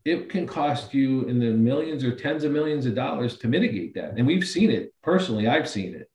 it 0.04 0.30
can 0.30 0.46
cost 0.46 0.94
you 0.94 1.24
in 1.24 1.38
the 1.38 1.50
millions 1.50 2.04
or 2.04 2.14
tens 2.14 2.44
of 2.44 2.52
millions 2.52 2.86
of 2.86 2.94
dollars 2.94 3.36
to 3.36 3.48
mitigate 3.48 3.92
that. 3.94 4.14
And 4.16 4.26
we've 4.26 4.48
seen 4.48 4.70
it 4.70 4.94
personally. 5.02 5.46
I've 5.46 5.68
seen 5.68 5.94
it. 5.94 6.10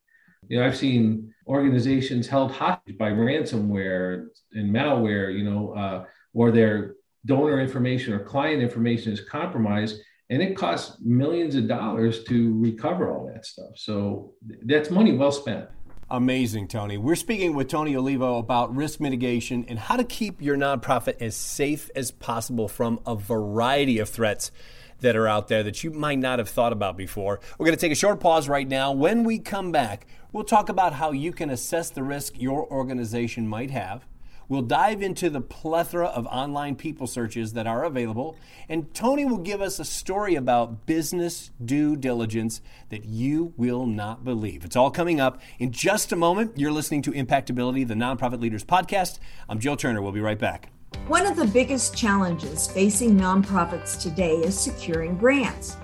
You 0.48 0.60
know 0.60 0.65
i've 0.65 0.77
seen 0.77 1.34
organizations 1.47 2.27
held 2.27 2.51
hostage 2.51 2.97
by 2.97 3.11
ransomware 3.11 4.27
and 4.53 4.73
malware 4.73 5.35
you 5.35 5.43
know 5.43 5.73
uh, 5.73 6.05
or 6.33 6.51
their 6.51 6.95
donor 7.25 7.59
information 7.59 8.13
or 8.13 8.19
client 8.19 8.61
information 8.61 9.11
is 9.11 9.21
compromised 9.21 9.99
and 10.29 10.41
it 10.41 10.55
costs 10.57 10.97
millions 11.01 11.55
of 11.55 11.67
dollars 11.67 12.23
to 12.23 12.59
recover 12.59 13.11
all 13.11 13.27
that 13.31 13.45
stuff. 13.45 13.71
So 13.75 14.33
that's 14.63 14.89
money 14.89 15.13
well 15.13 15.31
spent. 15.31 15.67
Amazing, 16.09 16.67
Tony. 16.67 16.97
We're 16.97 17.15
speaking 17.15 17.55
with 17.55 17.67
Tony 17.67 17.95
Olivo 17.95 18.37
about 18.37 18.75
risk 18.75 18.99
mitigation 18.99 19.65
and 19.67 19.79
how 19.79 19.97
to 19.97 20.03
keep 20.03 20.41
your 20.41 20.55
nonprofit 20.55 21.19
as 21.19 21.35
safe 21.35 21.89
as 21.95 22.11
possible 22.11 22.67
from 22.67 22.99
a 23.07 23.15
variety 23.15 23.97
of 23.97 24.09
threats 24.09 24.51
that 24.99 25.15
are 25.15 25.27
out 25.27 25.47
there 25.47 25.63
that 25.63 25.83
you 25.83 25.91
might 25.91 26.19
not 26.19 26.39
have 26.39 26.49
thought 26.49 26.73
about 26.73 26.97
before. 26.97 27.39
We're 27.57 27.65
going 27.65 27.77
to 27.77 27.81
take 27.81 27.91
a 27.91 27.95
short 27.95 28.19
pause 28.19 28.47
right 28.49 28.67
now. 28.67 28.91
When 28.91 29.23
we 29.23 29.39
come 29.39 29.71
back, 29.71 30.07
we'll 30.31 30.43
talk 30.43 30.69
about 30.69 30.93
how 30.93 31.11
you 31.11 31.31
can 31.31 31.49
assess 31.49 31.89
the 31.89 32.03
risk 32.03 32.33
your 32.39 32.65
organization 32.71 33.47
might 33.47 33.71
have 33.71 34.05
We'll 34.47 34.61
dive 34.61 35.01
into 35.01 35.29
the 35.29 35.41
plethora 35.41 36.07
of 36.07 36.27
online 36.27 36.75
people 36.75 37.07
searches 37.07 37.53
that 37.53 37.65
are 37.65 37.83
available, 37.83 38.37
and 38.69 38.93
Tony 38.93 39.25
will 39.25 39.39
give 39.39 39.61
us 39.61 39.79
a 39.79 39.85
story 39.85 40.35
about 40.35 40.85
business 40.85 41.51
due 41.63 41.95
diligence 41.95 42.61
that 42.89 43.05
you 43.05 43.53
will 43.57 43.87
not 43.87 44.23
believe. 44.23 44.63
It's 44.63 44.75
all 44.75 44.91
coming 44.91 45.19
up 45.19 45.41
in 45.57 45.71
just 45.71 46.11
a 46.11 46.15
moment. 46.15 46.57
You're 46.57 46.71
listening 46.71 47.01
to 47.03 47.11
Impactability, 47.11 47.87
the 47.87 47.95
Nonprofit 47.95 48.39
Leaders 48.39 48.63
Podcast. 48.63 49.19
I'm 49.49 49.59
Joe 49.59 49.75
Turner. 49.75 50.01
We'll 50.01 50.11
be 50.11 50.21
right 50.21 50.39
back. 50.39 50.69
One 51.07 51.27
of 51.27 51.35
the 51.35 51.45
biggest 51.45 51.95
challenges 51.95 52.65
facing 52.65 53.15
nonprofits 53.15 54.01
today 54.01 54.37
is 54.37 54.59
securing 54.59 55.17
grants. 55.17 55.75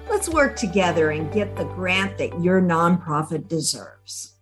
Let's 0.10 0.28
work 0.28 0.58
together 0.58 1.12
and 1.12 1.32
get 1.32 1.56
the 1.56 1.66
grant 1.66 2.18
that 2.18 2.42
your 2.42 2.60
nonprofit 2.62 3.48
deserves. 3.48 4.33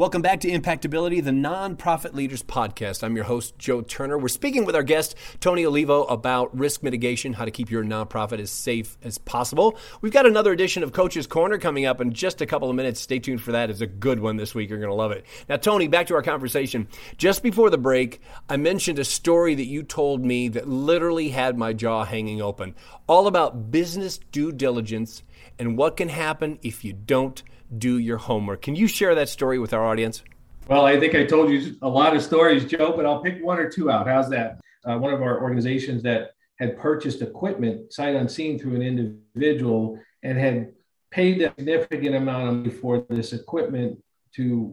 Welcome 0.00 0.22
back 0.22 0.40
to 0.40 0.48
Impactability, 0.48 1.22
the 1.22 1.30
Nonprofit 1.30 2.14
Leaders 2.14 2.42
Podcast. 2.42 3.04
I'm 3.04 3.16
your 3.16 3.26
host, 3.26 3.58
Joe 3.58 3.82
Turner. 3.82 4.16
We're 4.16 4.28
speaking 4.28 4.64
with 4.64 4.74
our 4.74 4.82
guest, 4.82 5.14
Tony 5.40 5.66
Olivo, 5.66 6.04
about 6.04 6.58
risk 6.58 6.82
mitigation, 6.82 7.34
how 7.34 7.44
to 7.44 7.50
keep 7.50 7.70
your 7.70 7.84
nonprofit 7.84 8.40
as 8.40 8.50
safe 8.50 8.96
as 9.02 9.18
possible. 9.18 9.76
We've 10.00 10.10
got 10.10 10.24
another 10.24 10.52
edition 10.52 10.82
of 10.82 10.92
Coach's 10.92 11.26
Corner 11.26 11.58
coming 11.58 11.84
up 11.84 12.00
in 12.00 12.14
just 12.14 12.40
a 12.40 12.46
couple 12.46 12.70
of 12.70 12.76
minutes. 12.76 12.98
Stay 12.98 13.18
tuned 13.18 13.42
for 13.42 13.52
that. 13.52 13.68
It's 13.68 13.82
a 13.82 13.86
good 13.86 14.20
one 14.20 14.38
this 14.38 14.54
week. 14.54 14.70
You're 14.70 14.78
going 14.78 14.88
to 14.88 14.94
love 14.94 15.12
it. 15.12 15.26
Now, 15.50 15.58
Tony, 15.58 15.86
back 15.86 16.06
to 16.06 16.14
our 16.14 16.22
conversation. 16.22 16.88
Just 17.18 17.42
before 17.42 17.68
the 17.68 17.76
break, 17.76 18.22
I 18.48 18.56
mentioned 18.56 18.98
a 18.98 19.04
story 19.04 19.54
that 19.54 19.66
you 19.66 19.82
told 19.82 20.24
me 20.24 20.48
that 20.48 20.66
literally 20.66 21.28
had 21.28 21.58
my 21.58 21.74
jaw 21.74 22.06
hanging 22.06 22.40
open, 22.40 22.74
all 23.06 23.26
about 23.26 23.70
business 23.70 24.16
due 24.32 24.50
diligence 24.50 25.22
and 25.58 25.76
what 25.76 25.98
can 25.98 26.08
happen 26.08 26.58
if 26.62 26.86
you 26.86 26.94
don't 26.94 27.42
do 27.76 27.98
your 27.98 28.18
homework. 28.18 28.62
Can 28.62 28.76
you 28.76 28.86
share 28.86 29.14
that 29.14 29.28
story 29.28 29.58
with 29.58 29.72
our 29.72 29.86
audience? 29.86 30.22
Well, 30.68 30.84
I 30.84 31.00
think 31.00 31.14
I 31.14 31.24
told 31.24 31.50
you 31.50 31.76
a 31.82 31.88
lot 31.88 32.14
of 32.14 32.22
stories, 32.22 32.64
Joe, 32.64 32.92
but 32.94 33.04
I'll 33.06 33.22
pick 33.22 33.42
one 33.42 33.58
or 33.58 33.68
two 33.68 33.90
out. 33.90 34.06
How's 34.06 34.30
that? 34.30 34.60
Uh, 34.84 34.98
one 34.98 35.12
of 35.12 35.20
our 35.20 35.42
organizations 35.42 36.02
that 36.04 36.30
had 36.58 36.78
purchased 36.78 37.22
equipment 37.22 37.92
sight 37.92 38.14
unseen 38.14 38.58
through 38.58 38.76
an 38.76 38.82
individual 38.82 39.98
and 40.22 40.38
had 40.38 40.72
paid 41.10 41.42
a 41.42 41.52
significant 41.58 42.14
amount 42.14 42.48
of 42.48 42.54
money 42.54 42.70
for 42.70 43.04
this 43.08 43.32
equipment 43.32 43.98
to 44.34 44.72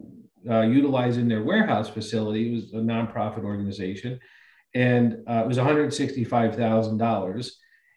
uh, 0.50 0.62
utilize 0.62 1.18
in 1.18 1.28
their 1.28 1.44
warehouse 1.44 1.90
facility. 1.90 2.50
It 2.50 2.56
was 2.56 2.74
a 2.74 2.78
nonprofit 2.78 3.44
organization, 3.44 4.20
and 4.76 5.24
uh, 5.28 5.42
it 5.44 5.48
was 5.48 5.58
$165,000. 5.58 7.52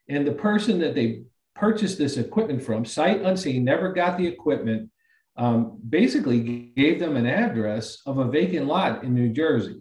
And 0.08 0.26
the 0.26 0.32
person 0.32 0.78
that 0.80 0.94
they 0.94 1.24
purchased 1.60 1.98
this 1.98 2.16
equipment 2.16 2.62
from, 2.62 2.86
sight 2.86 3.20
unseen, 3.20 3.62
never 3.62 3.92
got 3.92 4.16
the 4.16 4.26
equipment, 4.26 4.90
um, 5.36 5.78
basically 5.88 6.72
gave 6.74 6.98
them 6.98 7.16
an 7.16 7.26
address 7.26 7.98
of 8.06 8.16
a 8.18 8.24
vacant 8.24 8.66
lot 8.66 9.04
in 9.04 9.14
New 9.14 9.28
Jersey. 9.28 9.80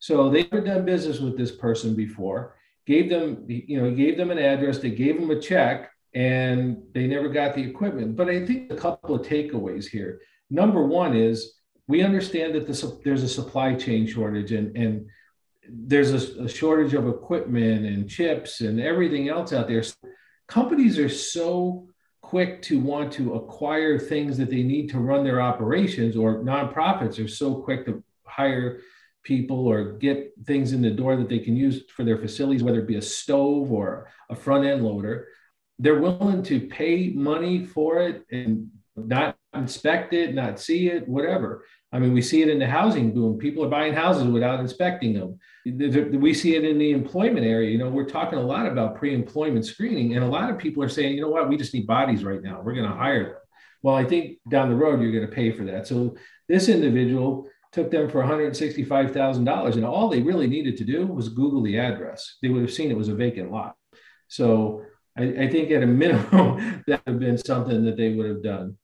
So 0.00 0.28
they 0.28 0.42
had 0.50 0.64
done 0.64 0.84
business 0.84 1.20
with 1.20 1.38
this 1.38 1.52
person 1.52 1.94
before, 1.94 2.56
gave 2.84 3.08
them, 3.08 3.44
you 3.46 3.80
know, 3.80 3.90
gave 3.92 4.16
them 4.16 4.32
an 4.32 4.38
address, 4.38 4.78
they 4.78 4.90
gave 4.90 5.20
them 5.20 5.30
a 5.30 5.40
check, 5.40 5.90
and 6.14 6.82
they 6.92 7.06
never 7.06 7.28
got 7.28 7.54
the 7.54 7.62
equipment. 7.62 8.16
But 8.16 8.28
I 8.28 8.44
think 8.44 8.72
a 8.72 8.76
couple 8.76 9.14
of 9.14 9.24
takeaways 9.24 9.86
here. 9.86 10.20
Number 10.50 10.84
one 10.84 11.16
is 11.16 11.54
we 11.86 12.02
understand 12.02 12.56
that 12.56 12.66
the, 12.66 13.00
there's 13.04 13.22
a 13.22 13.28
supply 13.28 13.74
chain 13.74 14.06
shortage 14.06 14.50
and, 14.50 14.76
and 14.76 15.06
there's 15.68 16.12
a, 16.12 16.44
a, 16.44 16.48
shortage 16.48 16.94
of 16.94 17.06
equipment 17.06 17.86
and 17.86 18.10
chips 18.10 18.60
and 18.60 18.80
everything 18.80 19.28
else 19.28 19.52
out 19.52 19.68
there 19.68 19.84
companies 20.50 20.98
are 20.98 21.08
so 21.08 21.88
quick 22.20 22.60
to 22.62 22.80
want 22.80 23.12
to 23.12 23.34
acquire 23.34 23.98
things 23.98 24.36
that 24.36 24.50
they 24.50 24.62
need 24.62 24.90
to 24.90 24.98
run 24.98 25.24
their 25.24 25.40
operations, 25.40 26.16
or 26.16 26.40
nonprofits 26.40 27.24
are 27.24 27.28
so 27.28 27.54
quick 27.54 27.86
to 27.86 28.02
hire 28.24 28.80
people 29.22 29.66
or 29.66 29.92
get 29.92 30.32
things 30.44 30.72
in 30.72 30.82
the 30.82 30.90
door 30.90 31.16
that 31.16 31.28
they 31.28 31.38
can 31.38 31.56
use 31.56 31.84
for 31.94 32.04
their 32.04 32.18
facilities, 32.18 32.62
whether 32.62 32.80
it 32.80 32.88
be 32.88 32.96
a 32.96 33.02
stove 33.02 33.70
or 33.70 34.08
a 34.28 34.34
front 34.34 34.66
end 34.66 34.84
loader. 34.84 35.28
They're 35.78 36.00
willing 36.00 36.42
to 36.44 36.60
pay 36.66 37.10
money 37.14 37.64
for 37.64 38.02
it 38.02 38.26
and 38.30 38.70
not 38.96 39.36
inspect 39.54 40.12
it, 40.12 40.34
not 40.34 40.60
see 40.60 40.88
it, 40.88 41.08
whatever. 41.08 41.64
I 41.92 41.98
mean, 41.98 42.12
we 42.12 42.22
see 42.22 42.42
it 42.42 42.48
in 42.48 42.60
the 42.60 42.66
housing 42.66 43.12
boom. 43.12 43.36
People 43.36 43.64
are 43.64 43.68
buying 43.68 43.94
houses 43.94 44.24
without 44.24 44.60
inspecting 44.60 45.12
them. 45.12 45.38
We 45.66 46.34
see 46.34 46.54
it 46.54 46.64
in 46.64 46.78
the 46.78 46.92
employment 46.92 47.44
area. 47.44 47.70
You 47.70 47.78
know, 47.78 47.90
we're 47.90 48.08
talking 48.08 48.38
a 48.38 48.42
lot 48.42 48.66
about 48.66 48.94
pre 48.94 49.12
employment 49.12 49.66
screening, 49.66 50.14
and 50.14 50.24
a 50.24 50.28
lot 50.28 50.50
of 50.50 50.58
people 50.58 50.82
are 50.84 50.88
saying, 50.88 51.14
you 51.14 51.20
know 51.20 51.28
what, 51.28 51.48
we 51.48 51.56
just 51.56 51.74
need 51.74 51.86
bodies 51.86 52.24
right 52.24 52.42
now. 52.42 52.60
We're 52.62 52.74
going 52.74 52.88
to 52.88 52.96
hire 52.96 53.24
them. 53.24 53.34
Well, 53.82 53.96
I 53.96 54.04
think 54.04 54.38
down 54.48 54.68
the 54.68 54.76
road, 54.76 55.00
you're 55.00 55.12
going 55.12 55.26
to 55.28 55.34
pay 55.34 55.50
for 55.50 55.64
that. 55.64 55.86
So 55.86 56.16
this 56.48 56.68
individual 56.68 57.48
took 57.72 57.90
them 57.90 58.08
for 58.08 58.22
$165,000, 58.22 59.74
and 59.74 59.84
all 59.84 60.08
they 60.08 60.22
really 60.22 60.46
needed 60.46 60.76
to 60.76 60.84
do 60.84 61.06
was 61.06 61.28
Google 61.28 61.62
the 61.62 61.78
address. 61.78 62.36
They 62.42 62.48
would 62.48 62.62
have 62.62 62.72
seen 62.72 62.90
it 62.90 62.96
was 62.96 63.08
a 63.08 63.14
vacant 63.14 63.50
lot. 63.50 63.76
So 64.28 64.84
I, 65.16 65.24
I 65.24 65.50
think 65.50 65.70
at 65.70 65.82
a 65.82 65.86
minimum, 66.04 66.84
that 66.86 67.02
would 67.06 67.12
have 67.12 67.20
been 67.20 67.38
something 67.38 67.84
that 67.84 67.96
they 67.96 68.14
would 68.14 68.26
have 68.26 68.42
done. 68.42 68.76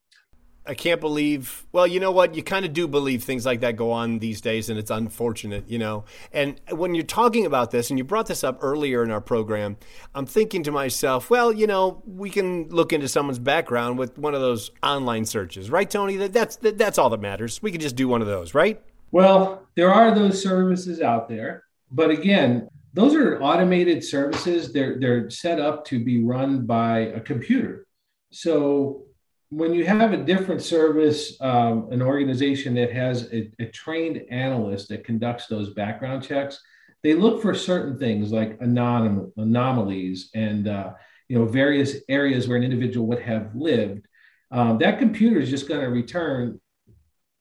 I 0.68 0.74
can't 0.74 1.00
believe. 1.00 1.66
Well, 1.72 1.86
you 1.86 2.00
know 2.00 2.10
what? 2.10 2.34
You 2.34 2.42
kind 2.42 2.64
of 2.64 2.72
do 2.72 2.88
believe 2.88 3.22
things 3.22 3.46
like 3.46 3.60
that 3.60 3.76
go 3.76 3.92
on 3.92 4.18
these 4.18 4.40
days, 4.40 4.68
and 4.68 4.78
it's 4.78 4.90
unfortunate, 4.90 5.68
you 5.68 5.78
know. 5.78 6.04
And 6.32 6.60
when 6.70 6.94
you're 6.94 7.04
talking 7.04 7.46
about 7.46 7.70
this, 7.70 7.90
and 7.90 7.98
you 7.98 8.04
brought 8.04 8.26
this 8.26 8.44
up 8.44 8.58
earlier 8.60 9.02
in 9.02 9.10
our 9.10 9.20
program, 9.20 9.76
I'm 10.14 10.26
thinking 10.26 10.62
to 10.64 10.72
myself, 10.72 11.30
well, 11.30 11.52
you 11.52 11.66
know, 11.66 12.02
we 12.06 12.30
can 12.30 12.68
look 12.68 12.92
into 12.92 13.08
someone's 13.08 13.38
background 13.38 13.98
with 13.98 14.18
one 14.18 14.34
of 14.34 14.40
those 14.40 14.70
online 14.82 15.24
searches, 15.24 15.70
right, 15.70 15.88
Tony? 15.88 16.16
That, 16.16 16.32
that's 16.32 16.56
that, 16.56 16.78
that's 16.78 16.98
all 16.98 17.10
that 17.10 17.20
matters. 17.20 17.62
We 17.62 17.70
can 17.70 17.80
just 17.80 17.96
do 17.96 18.08
one 18.08 18.20
of 18.20 18.26
those, 18.26 18.54
right? 18.54 18.80
Well, 19.12 19.66
there 19.76 19.92
are 19.92 20.14
those 20.14 20.42
services 20.42 21.00
out 21.00 21.28
there, 21.28 21.64
but 21.90 22.10
again, 22.10 22.68
those 22.92 23.14
are 23.14 23.40
automated 23.42 24.02
services. 24.02 24.72
They're 24.72 24.98
they're 24.98 25.30
set 25.30 25.60
up 25.60 25.84
to 25.86 26.02
be 26.02 26.24
run 26.24 26.66
by 26.66 26.98
a 26.98 27.20
computer. 27.20 27.86
So 28.32 29.05
when 29.50 29.74
you 29.74 29.84
have 29.84 30.12
a 30.12 30.16
different 30.16 30.62
service, 30.62 31.40
um, 31.40 31.88
an 31.90 32.02
organization 32.02 32.74
that 32.74 32.92
has 32.92 33.32
a, 33.32 33.50
a, 33.60 33.66
trained 33.66 34.22
analyst 34.30 34.88
that 34.88 35.04
conducts 35.04 35.46
those 35.46 35.72
background 35.72 36.24
checks, 36.24 36.60
they 37.02 37.14
look 37.14 37.40
for 37.40 37.54
certain 37.54 37.96
things 37.98 38.32
like 38.32 38.58
anonym, 38.58 39.30
anomalies 39.36 40.30
and 40.34 40.66
uh, 40.66 40.92
you 41.28 41.38
know 41.38 41.44
various 41.44 41.96
areas 42.08 42.48
where 42.48 42.56
an 42.56 42.64
individual 42.64 43.06
would 43.06 43.20
have 43.20 43.54
lived. 43.54 44.06
Um, 44.50 44.78
that 44.78 44.98
computer 44.98 45.38
is 45.38 45.50
just 45.50 45.68
going 45.68 45.80
to 45.80 45.88
return 45.88 46.60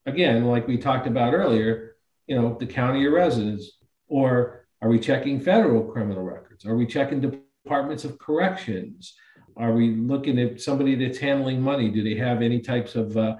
again, 0.05 0.45
like 0.45 0.67
we 0.67 0.77
talked 0.77 1.07
about 1.07 1.33
earlier, 1.33 1.95
you 2.27 2.39
know, 2.39 2.55
the 2.59 2.65
county 2.65 3.05
of 3.05 3.13
residence, 3.13 3.71
or 4.07 4.67
are 4.81 4.89
we 4.89 4.99
checking 4.99 5.39
federal 5.39 5.83
criminal 5.83 6.23
records? 6.23 6.65
Are 6.65 6.75
we 6.75 6.85
checking 6.85 7.21
departments 7.21 8.05
of 8.05 8.19
corrections? 8.19 9.15
Are 9.57 9.73
we 9.73 9.95
looking 9.95 10.39
at 10.39 10.61
somebody 10.61 10.95
that's 10.95 11.17
handling 11.17 11.61
money? 11.61 11.89
Do 11.89 12.03
they 12.03 12.15
have 12.15 12.41
any 12.41 12.59
types 12.59 12.95
of 12.95 13.15
uh, 13.15 13.37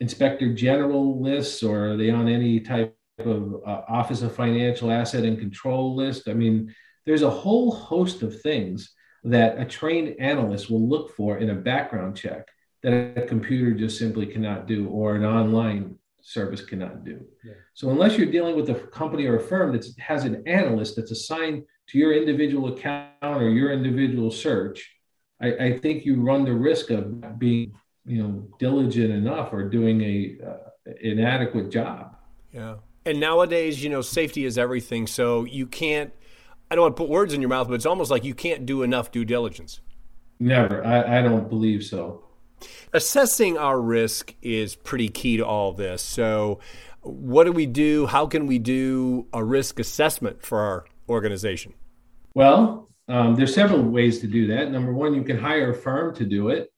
inspector 0.00 0.54
general 0.54 1.20
lists, 1.20 1.62
or 1.62 1.92
are 1.92 1.96
they 1.96 2.10
on 2.10 2.28
any 2.28 2.60
type 2.60 2.96
of 3.18 3.56
uh, 3.66 3.82
Office 3.88 4.22
of 4.22 4.34
Financial 4.34 4.90
Asset 4.90 5.24
and 5.24 5.38
Control 5.38 5.94
list? 5.94 6.28
I 6.28 6.34
mean, 6.34 6.74
there's 7.04 7.22
a 7.22 7.30
whole 7.30 7.72
host 7.72 8.22
of 8.22 8.40
things 8.40 8.92
that 9.24 9.58
a 9.58 9.64
trained 9.64 10.16
analyst 10.20 10.70
will 10.70 10.88
look 10.88 11.14
for 11.16 11.38
in 11.38 11.50
a 11.50 11.54
background 11.54 12.16
check 12.16 12.46
that 12.82 13.18
a 13.18 13.22
computer 13.22 13.72
just 13.72 13.98
simply 13.98 14.26
cannot 14.26 14.66
do, 14.66 14.88
or 14.88 15.16
an 15.16 15.24
online 15.24 15.96
service 16.20 16.64
cannot 16.64 17.04
do. 17.04 17.24
Yeah. 17.44 17.54
So 17.74 17.90
unless 17.90 18.16
you're 18.16 18.30
dealing 18.30 18.54
with 18.56 18.70
a 18.70 18.74
company 18.74 19.26
or 19.26 19.36
a 19.36 19.40
firm 19.40 19.72
that 19.72 19.86
has 19.98 20.24
an 20.24 20.42
analyst 20.46 20.96
that's 20.96 21.10
assigned 21.10 21.64
to 21.88 21.98
your 21.98 22.12
individual 22.12 22.72
account 22.72 23.10
or 23.22 23.48
your 23.48 23.72
individual 23.72 24.30
search, 24.30 24.97
I, 25.40 25.52
I 25.52 25.78
think 25.78 26.04
you 26.04 26.20
run 26.20 26.44
the 26.44 26.52
risk 26.52 26.90
of 26.90 27.38
being, 27.38 27.72
you 28.04 28.22
know, 28.22 28.48
diligent 28.58 29.12
enough 29.12 29.52
or 29.52 29.68
doing 29.68 30.00
a 30.02 30.36
uh, 30.44 30.92
inadequate 31.00 31.70
job. 31.70 32.16
Yeah. 32.52 32.76
And 33.06 33.20
nowadays, 33.20 33.82
you 33.82 33.88
know, 33.90 34.02
safety 34.02 34.44
is 34.44 34.58
everything. 34.58 35.06
So 35.06 35.44
you 35.44 35.66
can't. 35.66 36.12
I 36.70 36.74
don't 36.74 36.82
want 36.82 36.96
to 36.96 37.02
put 37.02 37.08
words 37.08 37.32
in 37.32 37.40
your 37.40 37.48
mouth, 37.48 37.68
but 37.68 37.74
it's 37.74 37.86
almost 37.86 38.10
like 38.10 38.24
you 38.24 38.34
can't 38.34 38.66
do 38.66 38.82
enough 38.82 39.10
due 39.10 39.24
diligence. 39.24 39.80
Never. 40.38 40.84
I, 40.84 41.18
I 41.18 41.22
don't 41.22 41.48
believe 41.48 41.82
so. 41.84 42.24
Assessing 42.92 43.56
our 43.56 43.80
risk 43.80 44.34
is 44.42 44.74
pretty 44.74 45.08
key 45.08 45.36
to 45.36 45.46
all 45.46 45.72
this. 45.72 46.02
So, 46.02 46.58
what 47.00 47.44
do 47.44 47.52
we 47.52 47.66
do? 47.66 48.06
How 48.06 48.26
can 48.26 48.46
we 48.46 48.58
do 48.58 49.26
a 49.32 49.44
risk 49.44 49.78
assessment 49.78 50.42
for 50.42 50.60
our 50.60 50.84
organization? 51.08 51.74
Well, 52.34 52.88
um, 53.08 53.34
there's 53.34 53.54
several 53.54 53.82
ways 53.82 54.18
to 54.20 54.26
do 54.26 54.46
that. 54.48 54.70
Number 54.70 54.92
one, 54.92 55.14
you 55.14 55.22
can 55.22 55.38
hire 55.38 55.70
a 55.70 55.74
firm 55.74 56.14
to 56.16 56.24
do 56.24 56.50
it. 56.50 56.70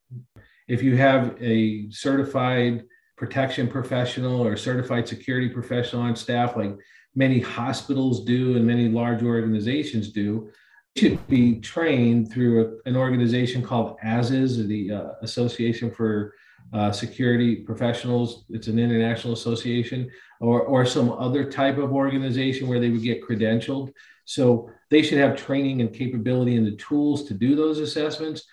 If 0.69 0.83
you 0.83 0.97
have 0.97 1.37
a 1.41 1.91
certified 1.91 2.85
protection 3.17 3.69
professional 3.69 4.41
or 4.41 4.57
certified 4.57 5.09
security 5.09 5.49
professional 5.49 6.03
on 6.03 6.17
staff, 6.17 6.57
like 6.57 6.77
many 7.15 7.41
hospitals 7.41 8.25
do 8.25 8.57
and 8.57 8.65
many 8.65 8.89
large 8.89 9.23
organizations 9.23 10.13
do, 10.13 10.51
should 10.97 11.27
be 11.27 11.61
trained 11.61 12.33
through 12.33 12.81
a, 12.85 12.89
an 12.89 12.97
organization 12.97 13.63
called 13.63 13.97
ASIS, 14.03 14.67
the 14.67 14.93
uh, 14.93 15.09
Association 15.23 15.91
for 15.91 16.35
uh, 16.73 16.93
Security 16.93 17.57
Professionals. 17.57 18.45
It's 18.51 18.69
an 18.69 18.79
international 18.79 19.33
association, 19.33 20.09
or, 20.41 20.63
or 20.63 20.87
some 20.87 21.11
other 21.11 21.51
type 21.51 21.79
of 21.79 21.93
organization 21.93 22.69
where 22.69 22.81
they 22.81 22.91
would 22.91 23.03
get 23.03 23.27
credentialed. 23.27 23.93
So 24.25 24.71
they 24.91 25.03
should 25.03 25.19
have 25.19 25.37
training 25.37 25.81
and 25.81 25.95
capability 25.95 26.57
and 26.57 26.67
the 26.67 26.77
tools 26.77 27.25
to 27.25 27.35
do 27.35 27.55
those 27.55 27.79
assessments. 27.79 28.45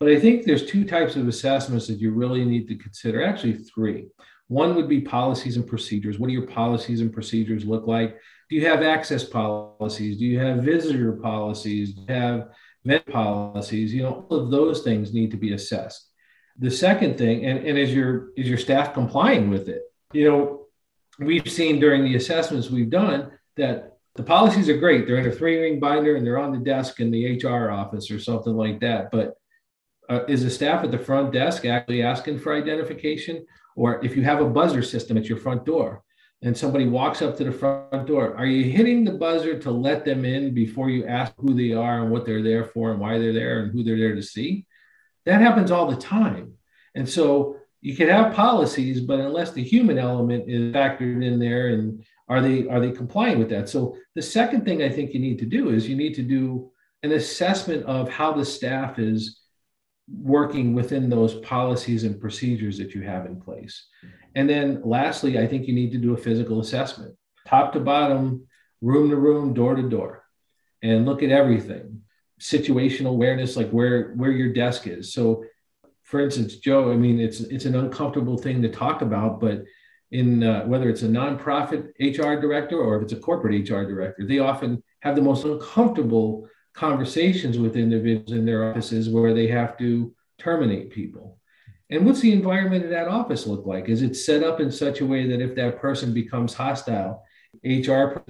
But 0.00 0.10
I 0.10 0.18
think 0.18 0.44
there's 0.44 0.66
two 0.66 0.84
types 0.84 1.16
of 1.16 1.26
assessments 1.26 1.86
that 1.86 1.98
you 1.98 2.12
really 2.12 2.44
need 2.44 2.68
to 2.68 2.76
consider. 2.76 3.24
Actually, 3.24 3.54
three. 3.54 4.08
One 4.48 4.74
would 4.76 4.88
be 4.88 5.00
policies 5.00 5.56
and 5.56 5.66
procedures. 5.66 6.18
What 6.18 6.28
do 6.28 6.32
your 6.32 6.46
policies 6.46 7.00
and 7.00 7.12
procedures 7.12 7.64
look 7.64 7.86
like? 7.86 8.18
Do 8.48 8.56
you 8.56 8.66
have 8.66 8.82
access 8.82 9.24
policies? 9.24 10.18
Do 10.18 10.24
you 10.24 10.38
have 10.38 10.64
visitor 10.64 11.12
policies? 11.12 11.92
Do 11.92 12.00
you 12.02 12.14
have 12.14 12.48
vet 12.84 13.06
policies? 13.06 13.92
You 13.92 14.04
know, 14.04 14.26
all 14.28 14.38
of 14.38 14.50
those 14.50 14.82
things 14.82 15.12
need 15.12 15.30
to 15.32 15.36
be 15.36 15.52
assessed. 15.52 16.08
The 16.58 16.70
second 16.70 17.18
thing, 17.18 17.44
and, 17.44 17.58
and 17.66 17.76
is 17.78 17.94
your 17.94 18.30
is 18.36 18.48
your 18.48 18.58
staff 18.58 18.94
complying 18.94 19.50
with 19.50 19.68
it? 19.68 19.82
You 20.12 20.30
know, 20.30 20.66
we've 21.18 21.48
seen 21.48 21.78
during 21.78 22.04
the 22.04 22.16
assessments 22.16 22.70
we've 22.70 22.90
done 22.90 23.32
that 23.56 23.97
the 24.14 24.22
policies 24.22 24.68
are 24.68 24.76
great. 24.76 25.06
They're 25.06 25.18
in 25.18 25.28
a 25.28 25.32
three 25.32 25.60
ring 25.60 25.78
binder 25.78 26.16
and 26.16 26.26
they're 26.26 26.38
on 26.38 26.52
the 26.52 26.58
desk 26.58 27.00
in 27.00 27.10
the 27.10 27.38
HR 27.38 27.70
office 27.70 28.10
or 28.10 28.18
something 28.18 28.56
like 28.56 28.80
that. 28.80 29.10
But 29.10 29.34
uh, 30.08 30.24
is 30.26 30.42
the 30.42 30.50
staff 30.50 30.82
at 30.84 30.90
the 30.90 30.98
front 30.98 31.32
desk 31.32 31.64
actually 31.64 32.02
asking 32.02 32.40
for 32.40 32.54
identification? 32.54 33.46
Or 33.76 34.04
if 34.04 34.16
you 34.16 34.24
have 34.24 34.40
a 34.40 34.48
buzzer 34.48 34.82
system 34.82 35.16
at 35.16 35.26
your 35.26 35.38
front 35.38 35.64
door 35.64 36.02
and 36.42 36.56
somebody 36.56 36.86
walks 36.86 37.22
up 37.22 37.36
to 37.36 37.44
the 37.44 37.52
front 37.52 38.06
door, 38.06 38.36
are 38.36 38.46
you 38.46 38.70
hitting 38.72 39.04
the 39.04 39.12
buzzer 39.12 39.58
to 39.60 39.70
let 39.70 40.04
them 40.04 40.24
in 40.24 40.52
before 40.54 40.90
you 40.90 41.06
ask 41.06 41.32
who 41.38 41.54
they 41.54 41.72
are 41.72 42.02
and 42.02 42.10
what 42.10 42.26
they're 42.26 42.42
there 42.42 42.64
for 42.64 42.90
and 42.90 43.00
why 43.00 43.18
they're 43.18 43.32
there 43.32 43.60
and 43.60 43.72
who 43.72 43.84
they're 43.84 43.98
there 43.98 44.14
to 44.14 44.22
see? 44.22 44.66
That 45.26 45.40
happens 45.40 45.70
all 45.70 45.88
the 45.88 45.96
time. 45.96 46.54
And 46.94 47.08
so 47.08 47.58
you 47.80 47.94
can 47.94 48.08
have 48.08 48.34
policies, 48.34 49.00
but 49.00 49.20
unless 49.20 49.52
the 49.52 49.62
human 49.62 49.98
element 49.98 50.48
is 50.48 50.74
factored 50.74 51.24
in 51.24 51.38
there 51.38 51.68
and 51.68 52.04
are 52.28 52.40
they 52.40 52.68
are 52.68 52.80
they 52.80 52.90
complying 52.90 53.38
with 53.38 53.48
that? 53.50 53.68
So 53.68 53.96
the 54.14 54.22
second 54.22 54.64
thing 54.64 54.82
I 54.82 54.90
think 54.90 55.14
you 55.14 55.20
need 55.20 55.38
to 55.38 55.46
do 55.46 55.70
is 55.70 55.88
you 55.88 55.96
need 55.96 56.14
to 56.14 56.22
do 56.22 56.70
an 57.02 57.12
assessment 57.12 57.84
of 57.84 58.08
how 58.08 58.32
the 58.32 58.44
staff 58.44 58.98
is 58.98 59.40
working 60.10 60.74
within 60.74 61.08
those 61.08 61.34
policies 61.36 62.04
and 62.04 62.20
procedures 62.20 62.78
that 62.78 62.94
you 62.94 63.02
have 63.02 63.26
in 63.26 63.40
place. 63.40 63.86
And 64.34 64.48
then 64.48 64.82
lastly, 64.84 65.38
I 65.38 65.46
think 65.46 65.66
you 65.66 65.74
need 65.74 65.92
to 65.92 65.98
do 65.98 66.14
a 66.14 66.18
physical 66.18 66.60
assessment, 66.60 67.14
top 67.46 67.72
to 67.74 67.80
bottom, 67.80 68.46
room 68.80 69.10
to 69.10 69.16
room, 69.16 69.54
door 69.54 69.74
to 69.74 69.88
door, 69.88 70.24
and 70.82 71.06
look 71.06 71.22
at 71.22 71.30
everything. 71.30 72.02
Situational 72.40 73.10
awareness, 73.10 73.56
like 73.56 73.70
where 73.70 74.12
where 74.12 74.30
your 74.30 74.52
desk 74.52 74.86
is. 74.86 75.12
So 75.12 75.44
for 76.08 76.20
instance, 76.20 76.56
Joe, 76.56 76.90
I 76.90 76.96
mean, 76.96 77.20
it's 77.20 77.40
it's 77.40 77.66
an 77.66 77.74
uncomfortable 77.74 78.38
thing 78.38 78.62
to 78.62 78.70
talk 78.70 79.02
about, 79.02 79.40
but 79.40 79.64
in 80.10 80.42
uh, 80.42 80.64
whether 80.64 80.88
it's 80.88 81.02
a 81.02 81.08
nonprofit 81.08 81.90
HR 82.00 82.40
director 82.40 82.78
or 82.78 82.96
if 82.96 83.02
it's 83.02 83.12
a 83.12 83.20
corporate 83.20 83.68
HR 83.68 83.82
director, 83.82 84.26
they 84.26 84.38
often 84.38 84.82
have 85.00 85.14
the 85.14 85.22
most 85.22 85.44
uncomfortable 85.44 86.48
conversations 86.72 87.58
with 87.58 87.76
individuals 87.76 88.32
in 88.32 88.46
their 88.46 88.70
offices 88.70 89.10
where 89.10 89.34
they 89.34 89.48
have 89.48 89.76
to 89.78 90.14
terminate 90.38 90.90
people. 90.90 91.38
And 91.90 92.04
what's 92.04 92.20
the 92.20 92.32
environment 92.32 92.84
of 92.84 92.90
that 92.90 93.08
office 93.08 93.46
look 93.46 93.66
like? 93.66 93.88
Is 93.88 94.02
it 94.02 94.14
set 94.14 94.42
up 94.42 94.60
in 94.60 94.70
such 94.70 95.00
a 95.00 95.06
way 95.06 95.26
that 95.26 95.40
if 95.40 95.54
that 95.56 95.80
person 95.80 96.12
becomes 96.12 96.54
hostile, 96.54 97.24
HR 97.64 98.22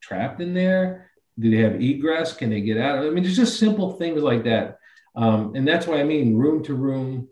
trapped 0.00 0.40
in 0.40 0.52
there? 0.52 1.10
Do 1.38 1.50
they 1.50 1.62
have 1.62 1.80
egress? 1.80 2.36
Can 2.36 2.50
they 2.50 2.60
get 2.60 2.78
out? 2.78 2.98
I 2.98 3.10
mean, 3.10 3.24
there's 3.24 3.36
just 3.36 3.58
simple 3.58 3.92
things 3.92 4.22
like 4.22 4.44
that. 4.44 4.78
Um, 5.16 5.54
and 5.54 5.66
that's 5.66 5.86
what 5.86 5.98
I 5.98 6.04
mean 6.04 6.36
room 6.36 6.62
to 6.64 6.74
room, 6.74 7.28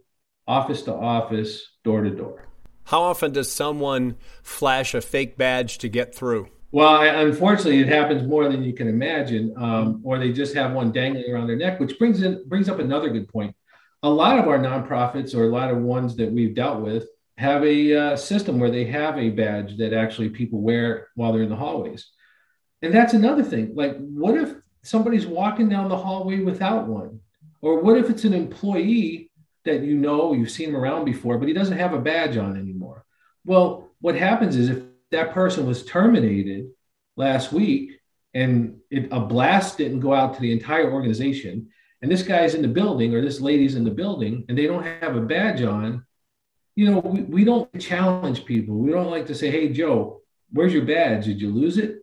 office 0.47 0.83
to 0.83 0.95
office, 0.95 1.63
door 1.85 2.03
to 2.03 2.11
door. 2.11 2.52
How 2.85 3.03
often 3.03 3.33
does 3.33 3.51
someone 3.51 4.17
flash 4.43 4.95
a 4.95 5.01
fake 5.01 5.37
badge 5.37 5.79
to 5.79 5.89
get 5.89 6.15
through? 6.15 6.49
Well, 6.73 7.03
unfortunately, 7.03 7.81
it 7.81 7.89
happens 7.89 8.27
more 8.27 8.49
than 8.49 8.63
you 8.63 8.73
can 8.73 8.89
imagine, 8.89 9.53
um, 9.59 10.01
or 10.05 10.19
they 10.19 10.33
just 10.33 10.55
have 10.55 10.73
one 10.73 10.91
dangling 10.91 11.31
around 11.31 11.47
their 11.47 11.57
neck, 11.57 11.79
which 11.79 11.99
brings 11.99 12.23
in 12.23 12.43
brings 12.49 12.69
up 12.69 12.79
another 12.79 13.11
good 13.11 13.29
point. 13.29 13.55
A 14.03 14.09
lot 14.09 14.39
of 14.39 14.49
our 14.49 14.59
nonprofits, 14.59 15.35
or 15.35 15.45
a 15.45 15.49
lot 15.49 15.71
of 15.71 15.79
ones 15.79 16.17
that 16.17 16.33
we've 16.33 16.55
dealt 16.55 16.81
with, 16.81 17.07
have 17.37 17.63
a 17.63 17.95
uh, 17.95 18.17
system 18.17 18.59
where 18.59 18.71
they 18.71 18.85
have 18.85 19.19
a 19.19 19.29
badge 19.29 19.77
that 19.77 19.93
actually 19.93 20.31
people 20.31 20.63
wear 20.63 21.09
while 21.15 21.33
they're 21.33 21.43
in 21.43 21.51
the 21.51 21.57
hallways, 21.57 22.11
and 22.81 22.93
that's 22.93 23.13
another 23.13 23.43
thing. 23.43 23.75
Like, 23.75 23.95
what 23.99 24.35
if 24.35 24.55
somebody's 24.83 25.27
walking 25.27 25.69
down 25.69 25.91
the 25.91 25.97
hallway 25.97 26.41
without 26.41 26.89
one, 26.89 27.21
or 27.61 27.83
what 27.83 27.99
if 27.99 28.09
it's 28.09 28.25
an 28.25 28.33
employee 28.33 29.31
that 29.65 29.83
you 29.83 29.97
know 29.97 30.33
you've 30.33 30.51
seen 30.51 30.71
him 30.71 30.77
around 30.77 31.05
before, 31.05 31.39
but 31.39 31.49
he 31.49 31.55
doesn't 31.55 31.79
have 31.79 31.93
a 31.93 32.01
badge 32.01 32.39
on 32.39 32.57
anymore. 32.57 32.72
Well, 33.45 33.91
what 34.01 34.15
happens 34.15 34.57
is 34.57 34.69
if 34.69 34.83
that 35.11 35.33
person 35.33 35.67
was 35.67 35.85
terminated 35.85 36.71
last 37.17 37.53
week 37.53 38.01
and 38.35 38.79
it, 38.91 39.09
a 39.13 39.21
blast 39.21 39.79
didn't 39.79 40.01
go 40.01 40.15
out 40.15 40.35
to 40.35 40.41
the 40.41 40.53
entire 40.53 40.93
organization, 40.93 41.69
and 42.01 42.11
this 42.11 42.23
guy's 42.23 42.55
in 42.55 42.63
the 42.63 42.69
building 42.69 43.15
or 43.15 43.21
this 43.21 43.41
lady's 43.41 43.77
in 43.77 43.85
the 43.85 43.91
building 43.91 44.45
and 44.49 44.59
they 44.59 44.67
don't 44.67 44.85
have 44.85 45.17
a 45.17 45.21
badge 45.21 45.63
on, 45.63 46.05
you 46.75 46.91
know, 46.91 46.99
we, 46.99 47.23
we 47.23 47.45
don't 47.45 47.81
challenge 47.81 48.45
people. 48.45 48.77
We 48.77 48.91
don't 48.91 49.11
like 49.11 49.27
to 49.27 49.35
say, 49.35 49.51
hey, 49.51 49.69
Joe, 49.69 50.21
where's 50.51 50.73
your 50.73 50.85
badge? 50.85 51.27
Did 51.27 51.41
you 51.41 51.51
lose 51.51 51.79
it? 51.79 51.99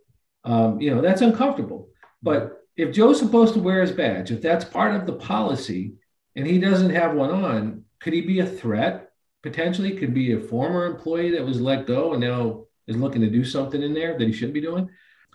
Um, 0.46 0.80
you 0.80 0.94
know, 0.94 1.02
that's 1.02 1.22
uncomfortable. 1.22 1.90
But 2.22 2.64
if 2.78 2.94
Joe's 2.94 3.20
supposed 3.20 3.54
to 3.56 3.60
wear 3.60 3.82
his 3.82 3.92
badge, 3.92 4.32
if 4.32 4.42
that's 4.42 4.64
part 4.64 4.96
of 4.96 5.06
the 5.06 5.14
policy 5.14 5.96
and 6.36 6.48
he 6.48 6.60
doesn't 6.60 6.92
have 6.92 7.14
one 7.14 7.32
on, 7.32 7.84
could 8.00 8.14
he 8.14 8.22
be 8.22 8.40
a 8.40 8.46
threat? 8.46 9.09
Potentially, 9.42 9.96
could 9.96 10.14
be 10.14 10.34
a 10.34 10.40
former 10.40 10.86
employee 10.86 11.32
that 11.32 11.46
was 11.46 11.62
let 11.62 11.88
go 11.88 12.14
and 12.14 12.22
now 12.22 12.66
is 12.88 12.98
looking 12.98 13.22
to 13.22 13.30
do 13.30 13.46
something 13.46 13.82
in 13.82 13.94
there 13.94 14.18
that 14.18 14.28
he 14.28 14.34
shouldn't 14.34 14.54
be 14.54 14.62
doing. 14.62 14.90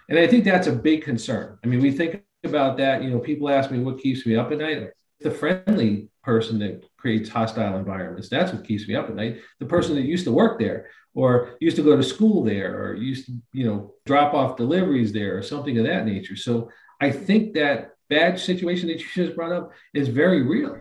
And 0.08 0.18
I 0.18 0.26
think 0.26 0.44
that's 0.44 0.66
a 0.66 0.72
big 0.72 1.02
concern. 1.02 1.58
I 1.64 1.68
mean, 1.68 1.80
we 1.80 1.90
think 1.90 2.22
about 2.44 2.76
that. 2.78 3.02
You 3.02 3.10
know, 3.10 3.18
people 3.18 3.48
ask 3.48 3.70
me 3.70 3.78
what 3.78 3.98
keeps 3.98 4.26
me 4.26 4.36
up 4.36 4.52
at 4.52 4.58
night. 4.58 4.90
The 5.20 5.30
friendly 5.30 6.10
person 6.22 6.58
that 6.58 6.84
creates 6.98 7.28
hostile 7.28 7.78
environments. 7.78 8.28
That's 8.28 8.52
what 8.52 8.66
keeps 8.66 8.88
me 8.88 8.94
up 8.94 9.08
at 9.08 9.14
night. 9.14 9.40
The 9.60 9.66
person 9.66 9.94
that 9.94 10.02
used 10.02 10.24
to 10.24 10.32
work 10.32 10.58
there 10.58 10.88
or 11.14 11.56
used 11.60 11.76
to 11.76 11.82
go 11.82 11.96
to 11.96 12.02
school 12.02 12.42
there 12.42 12.82
or 12.82 12.94
used 12.94 13.26
to, 13.26 13.32
you 13.52 13.64
know, 13.66 13.94
drop 14.04 14.34
off 14.34 14.56
deliveries 14.56 15.12
there 15.12 15.38
or 15.38 15.42
something 15.42 15.78
of 15.78 15.86
that 15.86 16.06
nature. 16.06 16.36
So 16.36 16.70
I 17.00 17.10
think 17.10 17.54
that 17.54 17.92
badge 18.10 18.42
situation 18.42 18.88
that 18.88 19.00
you 19.00 19.06
just 19.14 19.36
brought 19.36 19.52
up 19.52 19.72
is 19.94 20.08
very 20.08 20.42
real. 20.42 20.78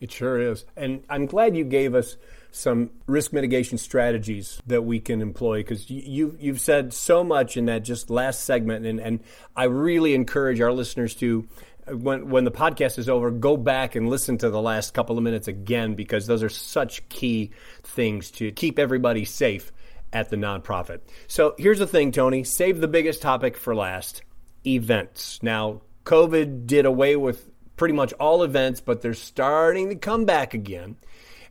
It 0.00 0.12
sure 0.12 0.38
is. 0.38 0.64
And 0.76 1.04
I'm 1.08 1.26
glad 1.26 1.56
you 1.56 1.64
gave 1.64 1.94
us 1.94 2.16
some 2.58 2.90
risk 3.06 3.32
mitigation 3.32 3.78
strategies 3.78 4.60
that 4.66 4.82
we 4.82 4.98
can 4.98 5.22
employ 5.22 5.58
because 5.58 5.88
you, 5.88 6.36
you've 6.40 6.60
said 6.60 6.92
so 6.92 7.22
much 7.22 7.56
in 7.56 7.66
that 7.66 7.84
just 7.84 8.10
last 8.10 8.44
segment. 8.44 8.84
And, 8.84 9.00
and 9.00 9.20
I 9.54 9.64
really 9.64 10.12
encourage 10.14 10.60
our 10.60 10.72
listeners 10.72 11.14
to, 11.16 11.46
uh, 11.86 11.96
when, 11.96 12.30
when 12.30 12.42
the 12.42 12.50
podcast 12.50 12.98
is 12.98 13.08
over, 13.08 13.30
go 13.30 13.56
back 13.56 13.94
and 13.94 14.08
listen 14.08 14.38
to 14.38 14.50
the 14.50 14.60
last 14.60 14.92
couple 14.92 15.16
of 15.16 15.22
minutes 15.22 15.46
again 15.46 15.94
because 15.94 16.26
those 16.26 16.42
are 16.42 16.48
such 16.48 17.08
key 17.08 17.52
things 17.84 18.32
to 18.32 18.50
keep 18.50 18.80
everybody 18.80 19.24
safe 19.24 19.70
at 20.12 20.28
the 20.28 20.36
nonprofit. 20.36 21.00
So 21.28 21.54
here's 21.58 21.78
the 21.78 21.86
thing, 21.86 22.10
Tony 22.10 22.42
save 22.42 22.80
the 22.80 22.88
biggest 22.88 23.22
topic 23.22 23.56
for 23.56 23.74
last 23.74 24.22
events. 24.66 25.40
Now, 25.42 25.82
COVID 26.04 26.66
did 26.66 26.86
away 26.86 27.14
with 27.14 27.48
pretty 27.76 27.94
much 27.94 28.12
all 28.14 28.42
events, 28.42 28.80
but 28.80 29.00
they're 29.00 29.14
starting 29.14 29.90
to 29.90 29.94
come 29.94 30.24
back 30.24 30.54
again. 30.54 30.96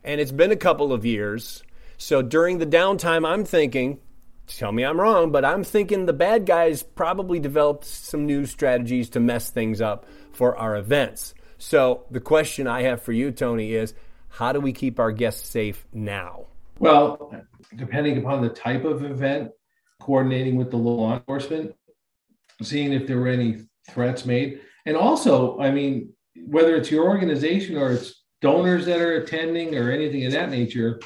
And 0.04 0.20
it's 0.20 0.32
been 0.32 0.50
a 0.50 0.56
couple 0.56 0.92
of 0.92 1.04
years. 1.04 1.62
So 1.96 2.22
during 2.22 2.58
the 2.58 2.66
downtime, 2.66 3.26
I'm 3.26 3.44
thinking, 3.44 3.98
tell 4.46 4.72
me 4.72 4.84
I'm 4.84 5.00
wrong, 5.00 5.32
but 5.32 5.44
I'm 5.44 5.64
thinking 5.64 6.06
the 6.06 6.12
bad 6.12 6.46
guys 6.46 6.82
probably 6.82 7.40
developed 7.40 7.84
some 7.84 8.26
new 8.26 8.46
strategies 8.46 9.10
to 9.10 9.20
mess 9.20 9.50
things 9.50 9.80
up 9.80 10.06
for 10.32 10.56
our 10.56 10.76
events. 10.76 11.34
So 11.58 12.04
the 12.10 12.20
question 12.20 12.66
I 12.66 12.82
have 12.82 13.02
for 13.02 13.12
you, 13.12 13.32
Tony, 13.32 13.74
is 13.74 13.94
how 14.28 14.52
do 14.52 14.60
we 14.60 14.72
keep 14.72 15.00
our 15.00 15.10
guests 15.10 15.48
safe 15.48 15.86
now? 15.92 16.46
Well, 16.78 17.34
depending 17.74 18.18
upon 18.18 18.42
the 18.42 18.48
type 18.48 18.84
of 18.84 19.04
event, 19.04 19.50
coordinating 20.00 20.56
with 20.56 20.70
the 20.70 20.76
law 20.76 21.14
enforcement, 21.14 21.74
seeing 22.62 22.92
if 22.92 23.06
there 23.06 23.18
were 23.18 23.28
any 23.28 23.62
threats 23.90 24.24
made. 24.24 24.60
And 24.86 24.96
also, 24.96 25.58
I 25.58 25.70
mean, 25.70 26.12
whether 26.46 26.76
it's 26.76 26.90
your 26.90 27.08
organization 27.08 27.76
or 27.76 27.92
it's 27.92 28.17
donors 28.40 28.86
that 28.86 29.00
are 29.00 29.16
attending 29.16 29.76
or 29.76 29.90
anything 29.90 30.24
of 30.26 30.32
that 30.32 30.50
nature, 30.50 31.00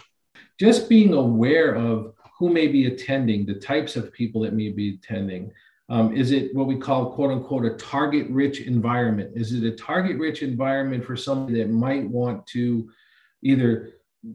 just 0.59 0.88
being 0.88 1.14
aware 1.14 1.75
of 1.75 2.14
who 2.38 2.51
may 2.51 2.66
be 2.66 2.87
attending, 2.87 3.47
the 3.47 3.55
types 3.55 3.97
of 3.97 4.12
people 4.12 4.42
that 4.42 4.53
may 4.53 4.68
be 4.71 4.95
attending. 4.95 5.53
Um, 5.88 6.14
is 6.14 6.33
it 6.33 6.55
what 6.55 6.66
we 6.66 6.77
call 6.77 7.12
quote 7.12 7.31
unquote 7.31 7.64
a 7.64 7.77
target 7.77 8.29
rich 8.31 8.61
environment? 8.61 9.33
Is 9.35 9.53
it 9.53 9.64
a 9.64 9.77
target 9.77 10.18
rich 10.18 10.42
environment 10.42 11.05
for 11.05 11.16
somebody 11.16 11.59
that 11.59 11.71
might 11.71 12.09
want 12.09 12.47
to 12.49 12.90
either 13.42 13.95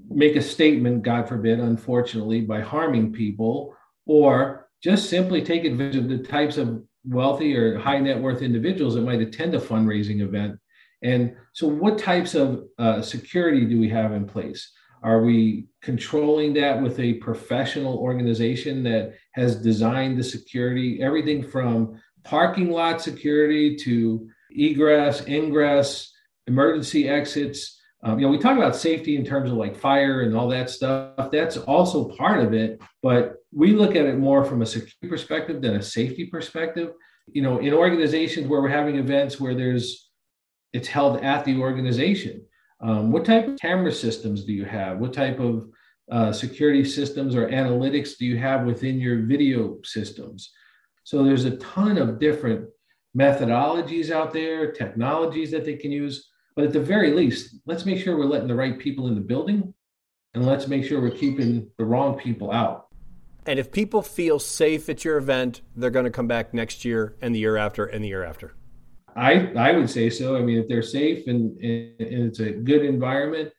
make 0.10 0.36
a 0.36 0.42
statement, 0.42 1.04
God 1.04 1.28
forbid, 1.28 1.60
unfortunately, 1.60 2.42
by 2.42 2.62
harming 2.62 3.14
people, 3.14 3.76
or 4.06 4.70
just 4.84 5.10
simply 5.10 5.42
take 5.42 5.66
advantage 5.66 5.96
of 5.96 6.10
the 6.10 6.20
types 6.20 6.58
of 6.58 6.84
wealthy 7.06 7.56
or 7.56 7.80
high 7.80 8.00
net 8.00 8.22
worth 8.22 8.42
individuals 8.42 8.96
that 8.96 9.02
might 9.02 9.22
attend 9.22 9.56
a 9.56 9.60
fundraising 9.60 10.22
event. 10.22 10.60
And 11.04 11.36
so, 11.54 11.68
what 11.68 11.98
types 11.98 12.36
of 12.36 12.66
uh, 12.80 13.02
security 13.02 13.66
do 13.66 13.80
we 13.80 13.90
have 13.90 14.14
in 14.14 14.26
place? 14.26 14.72
Are 15.04 15.22
we 15.22 15.68
controlling 15.82 16.54
that 16.56 16.82
with 16.82 17.00
a 17.00 17.14
professional 17.16 17.98
organization 17.98 18.84
that 18.84 19.14
has 19.34 19.62
designed 19.62 20.18
the 20.18 20.24
security, 20.24 21.02
everything 21.02 21.44
from 21.44 22.02
parking 22.24 22.72
lot 22.72 23.02
security 23.02 23.76
to 23.78 24.28
egress, 24.52 25.28
ingress, 25.28 26.12
emergency 26.48 27.08
exits? 27.08 27.80
Um, 28.04 28.20
you 28.20 28.26
know, 28.26 28.32
we 28.32 28.40
talk 28.40 28.58
about 28.58 28.76
safety 28.76 29.16
in 29.16 29.26
terms 29.26 29.52
of 29.52 29.58
like 29.58 29.76
fire 29.76 30.22
and 30.22 30.36
all 30.36 30.48
that 30.50 30.70
stuff. 30.70 31.32
That's 31.32 31.58
also 31.58 32.10
part 32.10 32.44
of 32.44 32.54
it, 32.54 32.82
but 33.04 33.36
we 33.52 33.74
look 33.74 33.96
at 33.96 34.06
it 34.06 34.18
more 34.18 34.44
from 34.46 34.62
a 34.62 34.66
security 34.66 35.08
perspective 35.08 35.62
than 35.62 35.76
a 35.76 35.82
safety 35.82 36.26
perspective. 36.26 36.92
You 37.32 37.42
know, 37.42 37.60
in 37.60 37.74
organizations 37.74 38.48
where 38.48 38.62
we're 38.62 38.70
having 38.70 38.96
events 38.96 39.40
where 39.40 39.54
there's 39.54 40.07
it's 40.74 40.88
held 40.88 41.24
at 41.24 41.46
the 41.46 41.58
organization. 41.58 42.46
Um, 42.82 43.12
what 43.12 43.26
type 43.26 43.48
of 43.48 43.60
camera 43.60 43.92
systems 43.92 44.44
do 44.44 44.54
you 44.54 44.66
have? 44.66 45.00
What 45.00 45.14
type 45.14 45.40
of 45.40 45.70
uh, 46.12 46.32
security 46.32 46.86
systems 46.86 47.36
or 47.36 47.50
analytics 47.50 48.18
do 48.18 48.26
you 48.26 48.38
have 48.38 48.66
within 48.66 49.00
your 49.00 49.24
video 49.24 49.78
systems? 49.84 50.52
So 51.04 51.24
there's 51.24 51.46
a 51.46 51.58
ton 51.58 51.98
of 51.98 52.20
different 52.20 52.70
methodologies 53.18 54.12
out 54.12 54.34
there, 54.34 54.72
technologies 54.72 55.52
that 55.52 55.66
they 55.66 55.76
can 55.76 55.92
use. 55.92 56.30
But 56.56 56.66
at 56.66 56.74
the 56.74 56.80
very 56.80 57.12
least, 57.12 57.56
let's 57.66 57.86
make 57.86 58.00
sure 58.00 58.18
we're 58.18 58.26
letting 58.26 58.48
the 58.48 58.56
right 58.56 58.78
people 58.78 59.08
in 59.08 59.16
the 59.16 59.22
building 59.22 59.74
and 60.34 60.46
let's 60.46 60.68
make 60.68 60.84
sure 60.84 61.02
we're 61.02 61.12
keeping 61.12 61.70
the 61.78 61.86
wrong 61.86 62.18
people 62.18 62.52
out. 62.52 62.88
And 63.46 63.60
if 63.60 63.72
people 63.72 64.02
feel 64.02 64.40
safe 64.40 64.90
at 64.90 65.06
your 65.06 65.18
event, 65.18 65.62
they're 65.76 65.90
going 65.90 66.06
to 66.06 66.12
come 66.12 66.28
back 66.28 66.54
next 66.54 66.84
year 66.84 67.16
and 67.22 67.34
the 67.34 67.40
year 67.40 67.58
after 67.58 67.86
and 67.86 68.04
the 68.04 68.10
year 68.10 68.24
after. 68.24 68.56
I 69.18 69.52
I 69.56 69.72
would 69.72 69.90
say 69.90 70.10
so. 70.10 70.38
I 70.38 70.42
mean, 70.42 70.60
if 70.60 70.68
they're 70.68 70.84
safe 70.84 71.28
and, 71.28 71.60
and 71.60 71.96
it's 72.28 72.40
a 72.40 72.52
good 72.52 72.86
environment, 72.86 73.52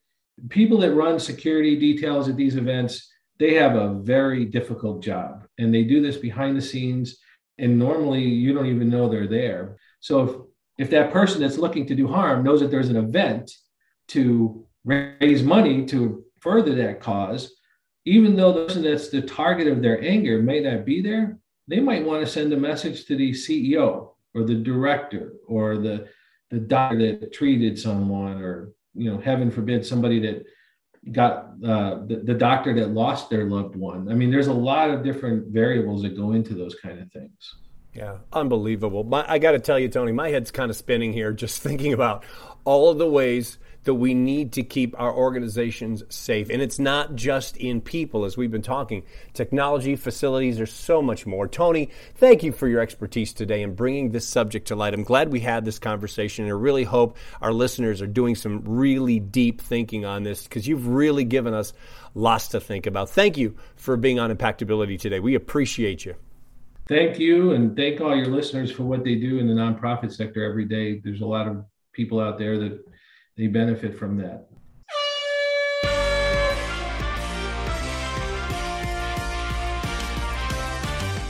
people 0.48 0.78
that 0.78 0.94
run 0.94 1.18
security 1.18 1.76
details 1.76 2.28
at 2.28 2.36
these 2.36 2.56
events, 2.56 3.10
they 3.38 3.54
have 3.54 3.74
a 3.74 3.94
very 3.94 4.44
difficult 4.44 5.02
job, 5.02 5.46
and 5.58 5.74
they 5.74 5.84
do 5.84 6.00
this 6.00 6.16
behind 6.16 6.56
the 6.56 6.62
scenes. 6.62 7.18
And 7.58 7.76
normally, 7.76 8.22
you 8.22 8.54
don't 8.54 8.66
even 8.66 8.88
know 8.88 9.08
they're 9.08 9.26
there. 9.26 9.78
So 10.00 10.22
if 10.22 10.36
if 10.86 10.90
that 10.90 11.12
person 11.12 11.40
that's 11.40 11.58
looking 11.58 11.86
to 11.86 11.96
do 11.96 12.06
harm 12.06 12.44
knows 12.44 12.60
that 12.60 12.70
there's 12.70 12.88
an 12.88 12.96
event 12.96 13.50
to 14.08 14.64
raise 14.84 15.42
money 15.42 15.84
to 15.86 16.24
further 16.40 16.74
that 16.76 17.00
cause, 17.00 17.52
even 18.04 18.36
though 18.36 18.52
the 18.52 18.66
person 18.66 18.84
that's 18.84 19.08
the 19.08 19.22
target 19.22 19.66
of 19.66 19.82
their 19.82 20.00
anger 20.02 20.40
may 20.40 20.60
not 20.60 20.84
be 20.84 21.02
there, 21.02 21.38
they 21.66 21.80
might 21.80 22.04
want 22.04 22.24
to 22.24 22.30
send 22.30 22.52
a 22.52 22.56
message 22.56 23.06
to 23.06 23.16
the 23.16 23.32
CEO 23.32 24.12
or 24.34 24.44
the 24.44 24.54
director 24.54 25.34
or 25.46 25.78
the 25.78 26.08
the 26.50 26.58
doctor 26.58 27.18
that 27.18 27.32
treated 27.32 27.78
someone 27.78 28.40
or 28.42 28.72
you 28.94 29.10
know 29.10 29.18
heaven 29.18 29.50
forbid 29.50 29.84
somebody 29.84 30.18
that 30.20 30.44
got 31.12 31.54
uh, 31.64 32.06
the, 32.06 32.22
the 32.24 32.34
doctor 32.34 32.74
that 32.74 32.90
lost 32.90 33.30
their 33.30 33.44
loved 33.44 33.76
one. 33.76 34.10
I 34.10 34.14
mean 34.14 34.30
there's 34.30 34.48
a 34.48 34.52
lot 34.52 34.90
of 34.90 35.02
different 35.02 35.48
variables 35.48 36.02
that 36.02 36.16
go 36.16 36.32
into 36.32 36.54
those 36.54 36.74
kind 36.76 37.00
of 37.00 37.10
things. 37.12 37.54
Yeah. 37.94 38.18
Unbelievable. 38.32 39.04
My, 39.04 39.24
i 39.28 39.38
got 39.38 39.52
to 39.52 39.58
tell 39.58 39.78
you 39.78 39.88
tony 39.88 40.12
my 40.12 40.28
head's 40.28 40.50
kind 40.50 40.70
of 40.70 40.76
spinning 40.76 41.12
here 41.12 41.32
just 41.32 41.62
thinking 41.62 41.92
about 41.92 42.24
all 42.64 42.90
of 42.90 42.98
the 42.98 43.08
ways 43.08 43.58
that 43.88 43.94
we 43.94 44.12
need 44.12 44.52
to 44.52 44.62
keep 44.62 44.94
our 45.00 45.10
organizations 45.10 46.04
safe. 46.10 46.50
And 46.50 46.60
it's 46.60 46.78
not 46.78 47.14
just 47.14 47.56
in 47.56 47.80
people, 47.80 48.26
as 48.26 48.36
we've 48.36 48.50
been 48.50 48.60
talking. 48.60 49.02
Technology, 49.32 49.96
facilities, 49.96 50.58
there's 50.58 50.74
so 50.74 51.00
much 51.00 51.24
more. 51.24 51.48
Tony, 51.48 51.88
thank 52.16 52.42
you 52.42 52.52
for 52.52 52.68
your 52.68 52.82
expertise 52.82 53.32
today 53.32 53.62
in 53.62 53.74
bringing 53.74 54.10
this 54.10 54.28
subject 54.28 54.68
to 54.68 54.76
light. 54.76 54.92
I'm 54.92 55.04
glad 55.04 55.32
we 55.32 55.40
had 55.40 55.64
this 55.64 55.78
conversation, 55.78 56.44
and 56.44 56.52
I 56.52 56.56
really 56.56 56.84
hope 56.84 57.16
our 57.40 57.50
listeners 57.50 58.02
are 58.02 58.06
doing 58.06 58.34
some 58.34 58.60
really 58.66 59.20
deep 59.20 59.62
thinking 59.62 60.04
on 60.04 60.22
this 60.22 60.42
because 60.42 60.68
you've 60.68 60.86
really 60.86 61.24
given 61.24 61.54
us 61.54 61.72
lots 62.14 62.48
to 62.48 62.60
think 62.60 62.86
about. 62.86 63.08
Thank 63.08 63.38
you 63.38 63.56
for 63.76 63.96
being 63.96 64.20
on 64.20 64.30
Impactability 64.30 65.00
today. 65.00 65.18
We 65.18 65.34
appreciate 65.34 66.04
you. 66.04 66.14
Thank 66.88 67.18
you, 67.18 67.52
and 67.52 67.74
thank 67.74 68.02
all 68.02 68.14
your 68.14 68.26
listeners 68.26 68.70
for 68.70 68.82
what 68.82 69.02
they 69.02 69.14
do 69.14 69.38
in 69.38 69.48
the 69.48 69.54
nonprofit 69.54 70.12
sector 70.12 70.44
every 70.44 70.66
day. 70.66 71.00
There's 71.02 71.22
a 71.22 71.26
lot 71.26 71.48
of 71.48 71.64
people 71.94 72.20
out 72.20 72.36
there 72.36 72.58
that 72.58 72.84
they 73.38 73.46
benefit 73.46 73.96
from 73.96 74.16
that. 74.18 74.48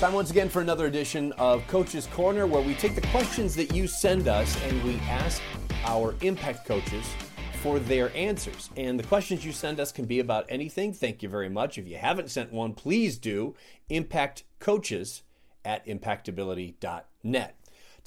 Time 0.01 0.13
once 0.15 0.31
again 0.31 0.49
for 0.49 0.63
another 0.63 0.87
edition 0.87 1.33
of 1.33 1.67
Coach's 1.67 2.07
Corner, 2.07 2.47
where 2.47 2.63
we 2.63 2.75
take 2.75 2.95
the 2.95 3.01
questions 3.09 3.55
that 3.57 3.75
you 3.75 3.87
send 3.87 4.27
us 4.27 4.61
and 4.65 4.83
we 4.85 4.95
ask 5.01 5.43
our 5.85 6.15
impact 6.23 6.67
coaches 6.67 7.05
for 7.61 7.79
their 7.81 8.17
answers. 8.17 8.71
And 8.77 8.99
the 8.99 9.05
questions 9.05 9.45
you 9.45 9.53
send 9.53 9.81
us 9.81 9.91
can 9.91 10.05
be 10.05 10.21
about 10.21 10.47
anything. 10.49 10.93
Thank 10.93 11.23
you 11.23 11.29
very 11.29 11.49
much. 11.49 11.77
If 11.77 11.89
you 11.89 11.97
haven't 11.97 12.31
sent 12.31 12.53
one, 12.53 12.75
please 12.75 13.19
do. 13.19 13.57
Impact 13.89 14.45
coaches 14.61 15.25
at 15.65 15.85
impactability.net. 15.85 17.58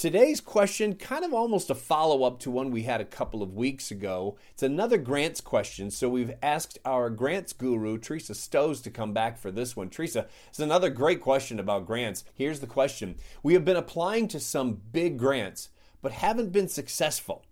Today's 0.02 0.42
question, 0.42 0.96
kind 0.96 1.24
of 1.24 1.32
almost 1.32 1.70
a 1.70 1.76
follow 1.76 2.24
up 2.24 2.40
to 2.40 2.50
one 2.50 2.72
we 2.72 2.82
had 2.82 3.02
a 3.02 3.06
couple 3.06 3.44
of 3.44 3.54
weeks 3.54 3.92
ago. 3.92 4.36
It's 4.50 4.64
another 4.64 4.98
grants 4.98 5.42
question, 5.42 5.92
so 5.92 6.10
we've 6.10 6.34
asked 6.42 6.80
our 6.84 7.12
grants 7.12 7.54
guru, 7.54 8.00
Teresa 8.00 8.34
Stows, 8.34 8.82
to 8.82 8.90
come 8.90 9.14
back 9.14 9.38
for 9.38 9.52
this 9.52 9.76
one. 9.76 9.92
Teresa, 9.92 10.26
it's 10.50 10.60
another 10.60 10.90
great 10.90 11.22
question 11.22 11.60
about 11.60 11.86
grants. 11.86 12.24
Here's 12.34 12.62
the 12.62 12.66
question 12.66 13.14
We 13.44 13.54
have 13.54 13.64
been 13.64 13.78
applying 13.78 14.28
to 14.30 14.40
some 14.40 14.82
big 14.92 15.20
grants, 15.20 15.70
but 16.02 16.14
haven't 16.14 16.52
been 16.52 16.68
successful. 16.68 17.46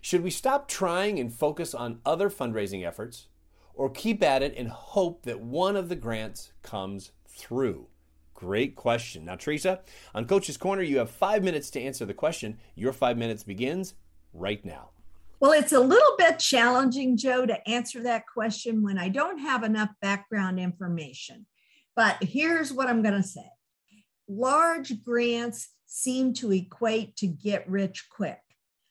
Should 0.00 0.22
we 0.22 0.30
stop 0.30 0.68
trying 0.68 1.20
and 1.20 1.30
focus 1.30 1.74
on 1.74 2.00
other 2.06 2.30
fundraising 2.30 2.82
efforts, 2.82 3.26
or 3.74 3.90
keep 3.90 4.22
at 4.22 4.42
it 4.42 4.54
and 4.56 4.68
hope 4.70 5.24
that 5.24 5.42
one 5.42 5.76
of 5.76 5.90
the 5.90 5.96
grants 5.96 6.52
comes 6.62 7.12
through? 7.28 7.88
Great 8.34 8.74
question. 8.74 9.24
Now, 9.24 9.36
Teresa, 9.36 9.80
on 10.14 10.26
Coach's 10.26 10.56
Corner, 10.56 10.82
you 10.82 10.98
have 10.98 11.10
five 11.10 11.42
minutes 11.42 11.70
to 11.70 11.80
answer 11.80 12.04
the 12.04 12.14
question. 12.14 12.58
Your 12.74 12.92
five 12.92 13.16
minutes 13.16 13.44
begins 13.44 13.94
right 14.32 14.64
now. 14.64 14.90
Well, 15.40 15.52
it's 15.52 15.72
a 15.72 15.80
little 15.80 16.16
bit 16.18 16.38
challenging, 16.38 17.16
Joe, 17.16 17.46
to 17.46 17.68
answer 17.68 18.02
that 18.02 18.24
question 18.26 18.82
when 18.82 18.98
I 18.98 19.08
don't 19.08 19.38
have 19.38 19.62
enough 19.62 19.90
background 20.00 20.58
information. 20.58 21.46
But 21.94 22.22
here's 22.22 22.72
what 22.72 22.88
I'm 22.88 23.02
going 23.02 23.14
to 23.14 23.22
say 23.22 23.48
large 24.28 25.02
grants 25.02 25.68
seem 25.86 26.32
to 26.34 26.50
equate 26.52 27.14
to 27.16 27.26
get 27.26 27.68
rich 27.68 28.06
quick, 28.10 28.40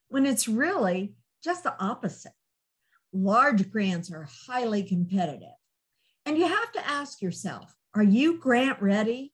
when 0.07 0.25
it's 0.25 0.47
really 0.47 1.15
just 1.43 1.63
the 1.63 1.75
opposite. 1.83 2.33
Large 3.11 3.69
grants 3.71 4.11
are 4.11 4.27
highly 4.47 4.83
competitive. 4.83 5.49
And 6.25 6.37
you 6.37 6.47
have 6.47 6.71
to 6.71 6.87
ask 6.87 7.21
yourself 7.21 7.75
are 7.95 8.03
you 8.03 8.39
grant 8.39 8.81
ready? 8.81 9.32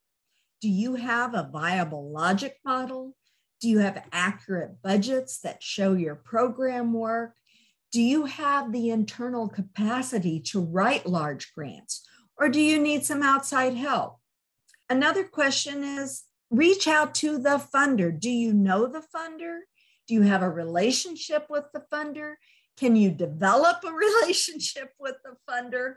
Do 0.62 0.68
you 0.68 0.96
have 0.96 1.34
a 1.34 1.50
viable 1.52 2.12
logic 2.12 2.58
model? 2.66 3.16
Do 3.62 3.70
you 3.70 3.80
have 3.80 4.06
accurate 4.12 4.82
budgets 4.82 5.40
that 5.40 5.64
show 5.64 5.94
your 5.94 6.16
program 6.16 6.94
work? 6.94 7.36
Do 7.92 8.02
you 8.02 8.26
have 8.26 8.72
the 8.72 8.90
internal 8.90 9.48
capacity 9.48 10.40
to 10.42 10.62
write 10.62 11.06
large 11.06 11.54
grants? 11.54 12.06
Or 12.38 12.50
do 12.50 12.62
you 12.62 12.80
need 12.80 13.06
some 13.06 13.24
outside 13.24 13.76
help? 13.76 14.18
Another 14.90 15.24
question 15.24 15.84
is 15.84 16.24
reach 16.50 16.88
out 16.88 17.16
to 17.16 17.38
the 17.38 17.64
funder. 17.74 18.18
Do 18.18 18.30
you 18.30 18.54
know 18.54 18.88
the 18.88 19.04
funder? 19.16 19.60
Do 20.08 20.14
you 20.14 20.24
have 20.24 20.42
a 20.42 20.50
relationship 20.50 21.46
with 21.50 21.66
the 21.74 21.84
funder? 21.92 22.36
Can 22.78 22.96
you 22.96 23.12
develop 23.12 23.78
a 23.84 23.92
relationship 24.24 24.92
with 25.00 25.16
the 25.24 25.36
funder? 25.50 25.96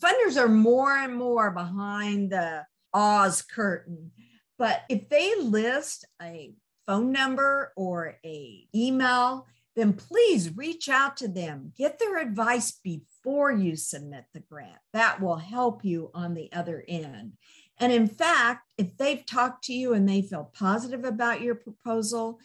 Funders 0.00 0.36
are 0.36 0.48
more 0.48 0.96
and 0.96 1.14
more 1.14 1.50
behind 1.50 2.30
the 2.32 2.64
Oz 2.92 3.42
curtain. 3.42 4.10
But 4.58 4.82
if 4.88 5.08
they 5.08 5.34
list 5.40 6.04
a 6.20 6.54
phone 6.86 7.12
number 7.12 7.72
or 7.76 8.18
a 8.24 8.66
email, 8.74 9.46
then 9.76 9.92
please 9.92 10.56
reach 10.56 10.88
out 10.88 11.16
to 11.18 11.28
them. 11.28 11.72
Get 11.78 11.98
their 11.98 12.18
advice 12.18 12.72
before 12.82 13.52
you 13.52 13.76
submit 13.76 14.24
the 14.34 14.40
grant. 14.40 14.78
That 14.92 15.20
will 15.20 15.36
help 15.36 15.84
you 15.84 16.10
on 16.12 16.34
the 16.34 16.52
other 16.52 16.84
end. 16.88 17.34
And 17.78 17.92
in 17.92 18.08
fact, 18.08 18.66
if 18.76 18.96
they've 18.96 19.24
talked 19.24 19.64
to 19.64 19.72
you 19.72 19.94
and 19.94 20.06
they 20.06 20.20
feel 20.20 20.50
positive 20.52 21.04
about 21.04 21.40
your 21.40 21.54
proposal, 21.54 22.38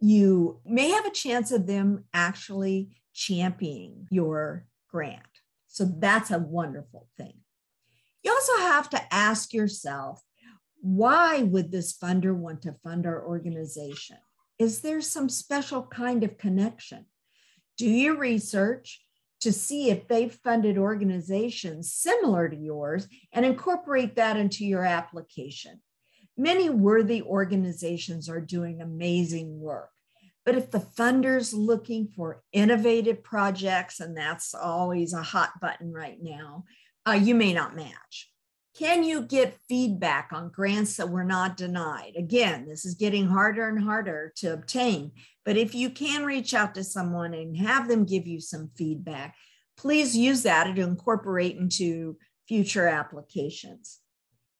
you 0.00 0.60
may 0.64 0.88
have 0.90 1.06
a 1.06 1.10
chance 1.10 1.52
of 1.52 1.66
them 1.66 2.04
actually 2.12 2.96
championing 3.14 4.08
your 4.10 4.66
grant. 4.88 5.22
So 5.68 5.84
that's 5.84 6.30
a 6.30 6.38
wonderful 6.38 7.06
thing. 7.16 7.34
You 8.22 8.32
also 8.32 8.56
have 8.58 8.90
to 8.90 9.14
ask 9.14 9.52
yourself 9.52 10.22
why 10.82 11.42
would 11.42 11.70
this 11.70 11.96
funder 11.96 12.34
want 12.34 12.62
to 12.62 12.76
fund 12.82 13.06
our 13.06 13.26
organization? 13.26 14.16
Is 14.58 14.80
there 14.80 15.00
some 15.00 15.28
special 15.28 15.82
kind 15.82 16.24
of 16.24 16.38
connection? 16.38 17.06
Do 17.76 17.88
your 17.88 18.16
research 18.16 19.00
to 19.40 19.52
see 19.52 19.90
if 19.90 20.06
they've 20.06 20.38
funded 20.44 20.76
organizations 20.76 21.92
similar 21.92 22.48
to 22.48 22.56
yours 22.56 23.08
and 23.32 23.44
incorporate 23.44 24.16
that 24.16 24.36
into 24.36 24.66
your 24.66 24.84
application. 24.84 25.80
Many 26.36 26.70
worthy 26.70 27.22
organizations 27.22 28.28
are 28.28 28.40
doing 28.40 28.80
amazing 28.80 29.58
work. 29.58 29.90
But 30.44 30.56
if 30.56 30.70
the 30.70 30.80
funder's 30.80 31.52
looking 31.52 32.08
for 32.08 32.42
innovative 32.52 33.22
projects, 33.22 34.00
and 34.00 34.16
that's 34.16 34.54
always 34.54 35.12
a 35.12 35.22
hot 35.22 35.52
button 35.60 35.92
right 35.92 36.18
now, 36.20 36.64
uh, 37.10 37.14
you 37.14 37.34
may 37.34 37.52
not 37.52 37.74
match. 37.74 38.30
Can 38.78 39.02
you 39.02 39.22
get 39.22 39.58
feedback 39.68 40.30
on 40.32 40.50
grants 40.50 40.96
that 40.96 41.10
were 41.10 41.24
not 41.24 41.56
denied? 41.56 42.12
Again, 42.16 42.66
this 42.66 42.84
is 42.84 42.94
getting 42.94 43.26
harder 43.26 43.68
and 43.68 43.82
harder 43.82 44.32
to 44.36 44.52
obtain. 44.52 45.12
But 45.44 45.56
if 45.56 45.74
you 45.74 45.90
can 45.90 46.24
reach 46.24 46.54
out 46.54 46.74
to 46.76 46.84
someone 46.84 47.34
and 47.34 47.56
have 47.56 47.88
them 47.88 48.04
give 48.04 48.26
you 48.26 48.40
some 48.40 48.70
feedback, 48.76 49.34
please 49.76 50.16
use 50.16 50.44
that 50.44 50.64
to 50.64 50.82
incorporate 50.82 51.56
into 51.56 52.16
future 52.46 52.86
applications. 52.86 53.98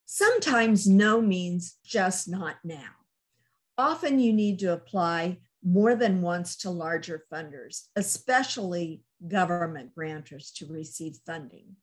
Sometimes 0.05 0.87
no 0.87 1.21
means 1.21 1.77
just 1.85 2.27
not 2.29 2.57
now. 2.63 2.89
Often 3.77 4.19
you 4.19 4.33
need 4.33 4.59
to 4.59 4.73
apply 4.73 5.37
more 5.63 5.95
than 5.95 6.21
once 6.21 6.57
to 6.57 6.69
larger 6.69 7.23
funders, 7.31 7.87
especially 7.95 9.03
government 9.25 9.91
grantors, 9.97 10.53
to 10.55 10.65
receive 10.65 11.17
funding. 11.25 11.77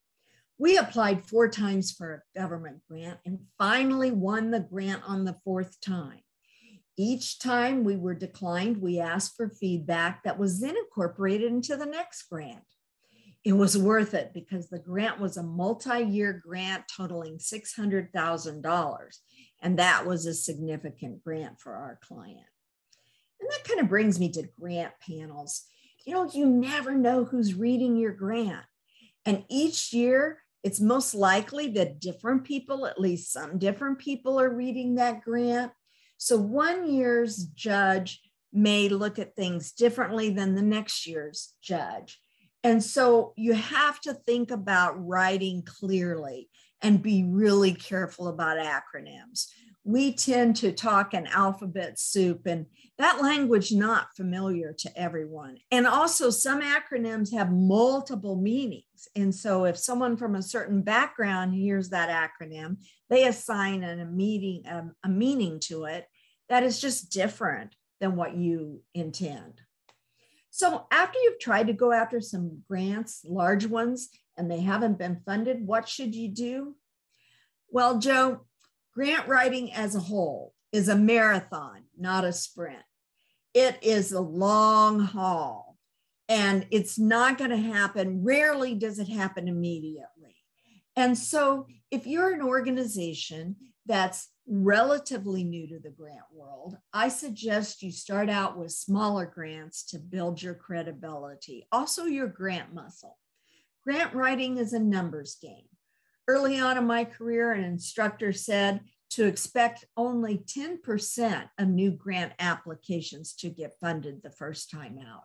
We 0.58 0.76
applied 0.76 1.24
four 1.24 1.48
times 1.48 1.92
for 1.92 2.14
a 2.14 2.38
government 2.38 2.80
grant 2.90 3.20
and 3.24 3.38
finally 3.58 4.10
won 4.10 4.50
the 4.50 4.60
grant 4.60 5.02
on 5.06 5.24
the 5.24 5.36
fourth 5.44 5.80
time. 5.80 6.20
Each 6.96 7.38
time 7.38 7.84
we 7.84 7.96
were 7.96 8.14
declined, 8.14 8.82
we 8.82 8.98
asked 8.98 9.36
for 9.36 9.48
feedback 9.48 10.24
that 10.24 10.36
was 10.36 10.60
then 10.60 10.76
incorporated 10.76 11.52
into 11.52 11.76
the 11.76 11.86
next 11.86 12.24
grant. 12.24 12.64
It 13.44 13.52
was 13.52 13.78
worth 13.78 14.14
it 14.14 14.32
because 14.34 14.68
the 14.68 14.80
grant 14.80 15.20
was 15.20 15.36
a 15.36 15.44
multi 15.44 16.02
year 16.02 16.42
grant 16.44 16.84
totaling 16.94 17.38
$600,000. 17.38 19.18
And 19.62 19.78
that 19.78 20.06
was 20.06 20.26
a 20.26 20.34
significant 20.34 21.22
grant 21.22 21.60
for 21.60 21.74
our 21.74 22.00
client. 22.02 22.46
And 23.40 23.48
that 23.48 23.62
kind 23.62 23.78
of 23.78 23.88
brings 23.88 24.18
me 24.18 24.28
to 24.32 24.48
grant 24.58 24.92
panels. 25.00 25.66
You 26.04 26.14
know, 26.14 26.28
you 26.28 26.46
never 26.46 26.94
know 26.94 27.24
who's 27.24 27.54
reading 27.54 27.96
your 27.96 28.12
grant. 28.12 28.64
And 29.24 29.44
each 29.48 29.92
year, 29.92 30.42
it's 30.68 30.80
most 30.80 31.14
likely 31.14 31.70
that 31.70 31.98
different 31.98 32.44
people, 32.44 32.86
at 32.86 33.00
least 33.00 33.32
some 33.32 33.56
different 33.56 33.98
people, 33.98 34.38
are 34.38 34.54
reading 34.54 34.96
that 34.96 35.22
grant. 35.22 35.72
So 36.18 36.36
one 36.36 36.92
year's 36.92 37.38
judge 37.38 38.20
may 38.52 38.90
look 38.90 39.18
at 39.18 39.34
things 39.34 39.72
differently 39.72 40.28
than 40.28 40.54
the 40.54 40.60
next 40.60 41.06
year's 41.06 41.54
judge. 41.62 42.20
And 42.62 42.84
so 42.84 43.32
you 43.34 43.54
have 43.54 43.98
to 44.02 44.12
think 44.12 44.50
about 44.50 45.02
writing 45.02 45.62
clearly 45.62 46.50
and 46.82 47.02
be 47.02 47.24
really 47.24 47.72
careful 47.72 48.28
about 48.28 48.58
acronyms 48.58 49.46
we 49.88 50.12
tend 50.12 50.54
to 50.54 50.70
talk 50.70 51.14
in 51.14 51.26
alphabet 51.28 51.98
soup 51.98 52.44
and 52.44 52.66
that 52.98 53.22
language 53.22 53.72
not 53.72 54.14
familiar 54.14 54.74
to 54.74 54.90
everyone. 54.94 55.56
And 55.70 55.86
also 55.86 56.28
some 56.28 56.60
acronyms 56.60 57.32
have 57.32 57.50
multiple 57.50 58.36
meanings. 58.36 59.08
And 59.16 59.34
so 59.34 59.64
if 59.64 59.78
someone 59.78 60.18
from 60.18 60.34
a 60.34 60.42
certain 60.42 60.82
background 60.82 61.54
hears 61.54 61.88
that 61.88 62.10
acronym 62.10 62.76
they 63.08 63.26
assign 63.26 63.82
an, 63.82 64.00
a 64.00 64.04
meaning 64.04 64.62
a, 64.66 64.76
um, 64.76 64.94
a 65.04 65.08
meaning 65.08 65.58
to 65.60 65.84
it 65.84 66.06
that 66.50 66.64
is 66.64 66.78
just 66.78 67.10
different 67.10 67.74
than 67.98 68.14
what 68.14 68.36
you 68.36 68.82
intend. 68.92 69.62
So 70.50 70.86
after 70.90 71.18
you've 71.18 71.40
tried 71.40 71.68
to 71.68 71.72
go 71.72 71.92
after 71.92 72.20
some 72.20 72.62
grants 72.68 73.22
large 73.24 73.64
ones 73.64 74.10
and 74.36 74.50
they 74.50 74.60
haven't 74.60 74.98
been 74.98 75.22
funded 75.24 75.66
what 75.66 75.88
should 75.88 76.14
you 76.14 76.28
do? 76.28 76.76
Well 77.70 77.98
joe 77.98 78.42
grant 78.98 79.28
writing 79.28 79.72
as 79.72 79.94
a 79.94 80.00
whole 80.00 80.52
is 80.72 80.88
a 80.88 80.96
marathon, 80.96 81.84
not 81.96 82.24
a 82.24 82.32
sprint. 82.32 82.82
It 83.54 83.78
is 83.80 84.10
a 84.10 84.20
long 84.20 84.98
haul 84.98 85.76
and 86.28 86.66
it's 86.72 86.98
not 86.98 87.38
going 87.38 87.50
to 87.50 87.56
happen. 87.56 88.24
Rarely 88.24 88.74
does 88.74 88.98
it 88.98 89.08
happen 89.08 89.46
immediately. 89.46 90.34
And 90.96 91.16
so, 91.16 91.68
if 91.92 92.08
you're 92.08 92.34
an 92.34 92.42
organization 92.42 93.54
that's 93.86 94.30
relatively 94.48 95.44
new 95.44 95.68
to 95.68 95.78
the 95.78 95.90
grant 95.90 96.26
world, 96.34 96.76
I 96.92 97.08
suggest 97.08 97.84
you 97.84 97.92
start 97.92 98.28
out 98.28 98.58
with 98.58 98.72
smaller 98.72 99.26
grants 99.26 99.84
to 99.90 100.00
build 100.00 100.42
your 100.42 100.54
credibility, 100.54 101.68
also 101.70 102.06
your 102.06 102.26
grant 102.26 102.74
muscle. 102.74 103.16
Grant 103.84 104.12
writing 104.12 104.58
is 104.58 104.72
a 104.72 104.80
numbers 104.80 105.36
game. 105.40 105.68
Early 106.28 106.60
on 106.60 106.76
in 106.76 106.86
my 106.86 107.06
career, 107.06 107.52
an 107.52 107.64
instructor 107.64 108.34
said 108.34 108.82
to 109.12 109.24
expect 109.24 109.86
only 109.96 110.36
10% 110.36 111.48
of 111.58 111.68
new 111.68 111.90
grant 111.90 112.34
applications 112.38 113.32
to 113.36 113.48
get 113.48 113.78
funded 113.80 114.22
the 114.22 114.30
first 114.30 114.70
time 114.70 114.98
out. 114.98 115.24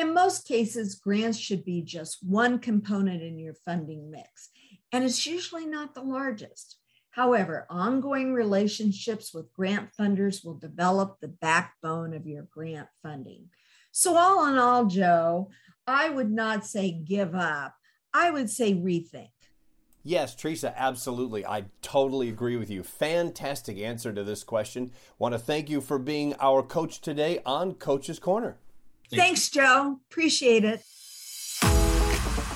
In 0.00 0.12
most 0.12 0.48
cases, 0.48 0.96
grants 0.96 1.38
should 1.38 1.64
be 1.64 1.82
just 1.82 2.18
one 2.22 2.58
component 2.58 3.22
in 3.22 3.38
your 3.38 3.54
funding 3.54 4.10
mix, 4.10 4.48
and 4.90 5.04
it's 5.04 5.26
usually 5.26 5.66
not 5.66 5.94
the 5.94 6.02
largest. 6.02 6.78
However, 7.10 7.66
ongoing 7.70 8.32
relationships 8.32 9.32
with 9.32 9.52
grant 9.52 9.90
funders 9.96 10.44
will 10.44 10.54
develop 10.54 11.18
the 11.20 11.28
backbone 11.28 12.14
of 12.14 12.26
your 12.26 12.48
grant 12.50 12.88
funding. 13.02 13.50
So, 13.92 14.16
all 14.16 14.46
in 14.46 14.58
all, 14.58 14.86
Joe, 14.86 15.50
I 15.86 16.08
would 16.08 16.32
not 16.32 16.66
say 16.66 16.90
give 16.90 17.34
up, 17.34 17.74
I 18.12 18.30
would 18.30 18.50
say 18.50 18.74
rethink. 18.74 19.30
Yes, 20.02 20.34
Teresa, 20.34 20.72
absolutely. 20.76 21.44
I 21.44 21.64
totally 21.82 22.30
agree 22.30 22.56
with 22.56 22.70
you. 22.70 22.82
Fantastic 22.82 23.78
answer 23.78 24.12
to 24.12 24.24
this 24.24 24.44
question. 24.44 24.92
Want 25.18 25.34
to 25.34 25.38
thank 25.38 25.68
you 25.68 25.80
for 25.80 25.98
being 25.98 26.34
our 26.40 26.62
coach 26.62 27.00
today 27.00 27.40
on 27.44 27.74
Coach's 27.74 28.18
Corner. 28.18 28.56
Thanks, 29.10 29.48
Joe. 29.48 29.98
Appreciate 30.10 30.64
it. 30.64 30.82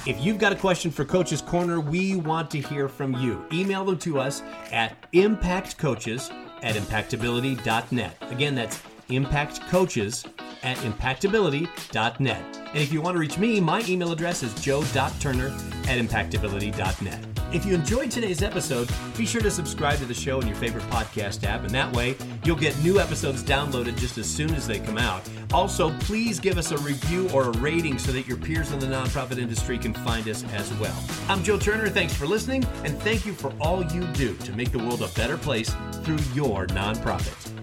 If 0.06 0.20
you've 0.20 0.38
got 0.38 0.52
a 0.52 0.56
question 0.56 0.90
for 0.90 1.04
Coach's 1.04 1.42
Corner, 1.42 1.80
we 1.80 2.16
want 2.16 2.50
to 2.52 2.60
hear 2.60 2.88
from 2.88 3.14
you. 3.14 3.44
Email 3.52 3.84
them 3.84 3.98
to 4.00 4.20
us 4.20 4.42
at 4.70 5.10
impactcoaches 5.12 6.30
at 6.62 6.76
impactability.net. 6.76 8.16
Again, 8.30 8.54
that's 8.54 8.80
impactcoaches 9.08 10.26
at 10.62 10.76
impactability.net. 10.78 12.58
And 12.68 12.82
if 12.82 12.92
you 12.92 13.00
want 13.00 13.14
to 13.14 13.18
reach 13.18 13.38
me, 13.38 13.60
my 13.60 13.82
email 13.88 14.12
address 14.12 14.42
is 14.42 14.54
joe.turner 14.54 15.48
at 15.48 15.98
impactability.net. 15.98 17.33
If 17.54 17.64
you 17.64 17.72
enjoyed 17.72 18.10
today's 18.10 18.42
episode, 18.42 18.88
be 19.16 19.24
sure 19.24 19.40
to 19.40 19.50
subscribe 19.50 19.98
to 19.98 20.04
the 20.06 20.12
show 20.12 20.40
in 20.40 20.48
your 20.48 20.56
favorite 20.56 20.82
podcast 20.90 21.44
app, 21.44 21.60
and 21.60 21.70
that 21.70 21.94
way 21.94 22.16
you'll 22.42 22.56
get 22.56 22.76
new 22.82 22.98
episodes 22.98 23.44
downloaded 23.44 23.96
just 23.96 24.18
as 24.18 24.28
soon 24.28 24.52
as 24.54 24.66
they 24.66 24.80
come 24.80 24.98
out. 24.98 25.22
Also, 25.52 25.96
please 26.00 26.40
give 26.40 26.58
us 26.58 26.72
a 26.72 26.78
review 26.78 27.30
or 27.30 27.44
a 27.44 27.52
rating 27.58 27.96
so 27.96 28.10
that 28.10 28.26
your 28.26 28.38
peers 28.38 28.72
in 28.72 28.80
the 28.80 28.86
nonprofit 28.86 29.38
industry 29.38 29.78
can 29.78 29.94
find 29.94 30.28
us 30.28 30.42
as 30.52 30.74
well. 30.74 31.00
I'm 31.28 31.44
Joe 31.44 31.56
Turner. 31.56 31.88
Thanks 31.88 32.12
for 32.12 32.26
listening, 32.26 32.64
and 32.82 32.98
thank 33.02 33.24
you 33.24 33.32
for 33.32 33.52
all 33.60 33.84
you 33.84 34.04
do 34.14 34.34
to 34.38 34.52
make 34.54 34.72
the 34.72 34.80
world 34.80 35.02
a 35.02 35.08
better 35.14 35.38
place 35.38 35.72
through 36.02 36.18
your 36.34 36.66
nonprofit. 36.66 37.53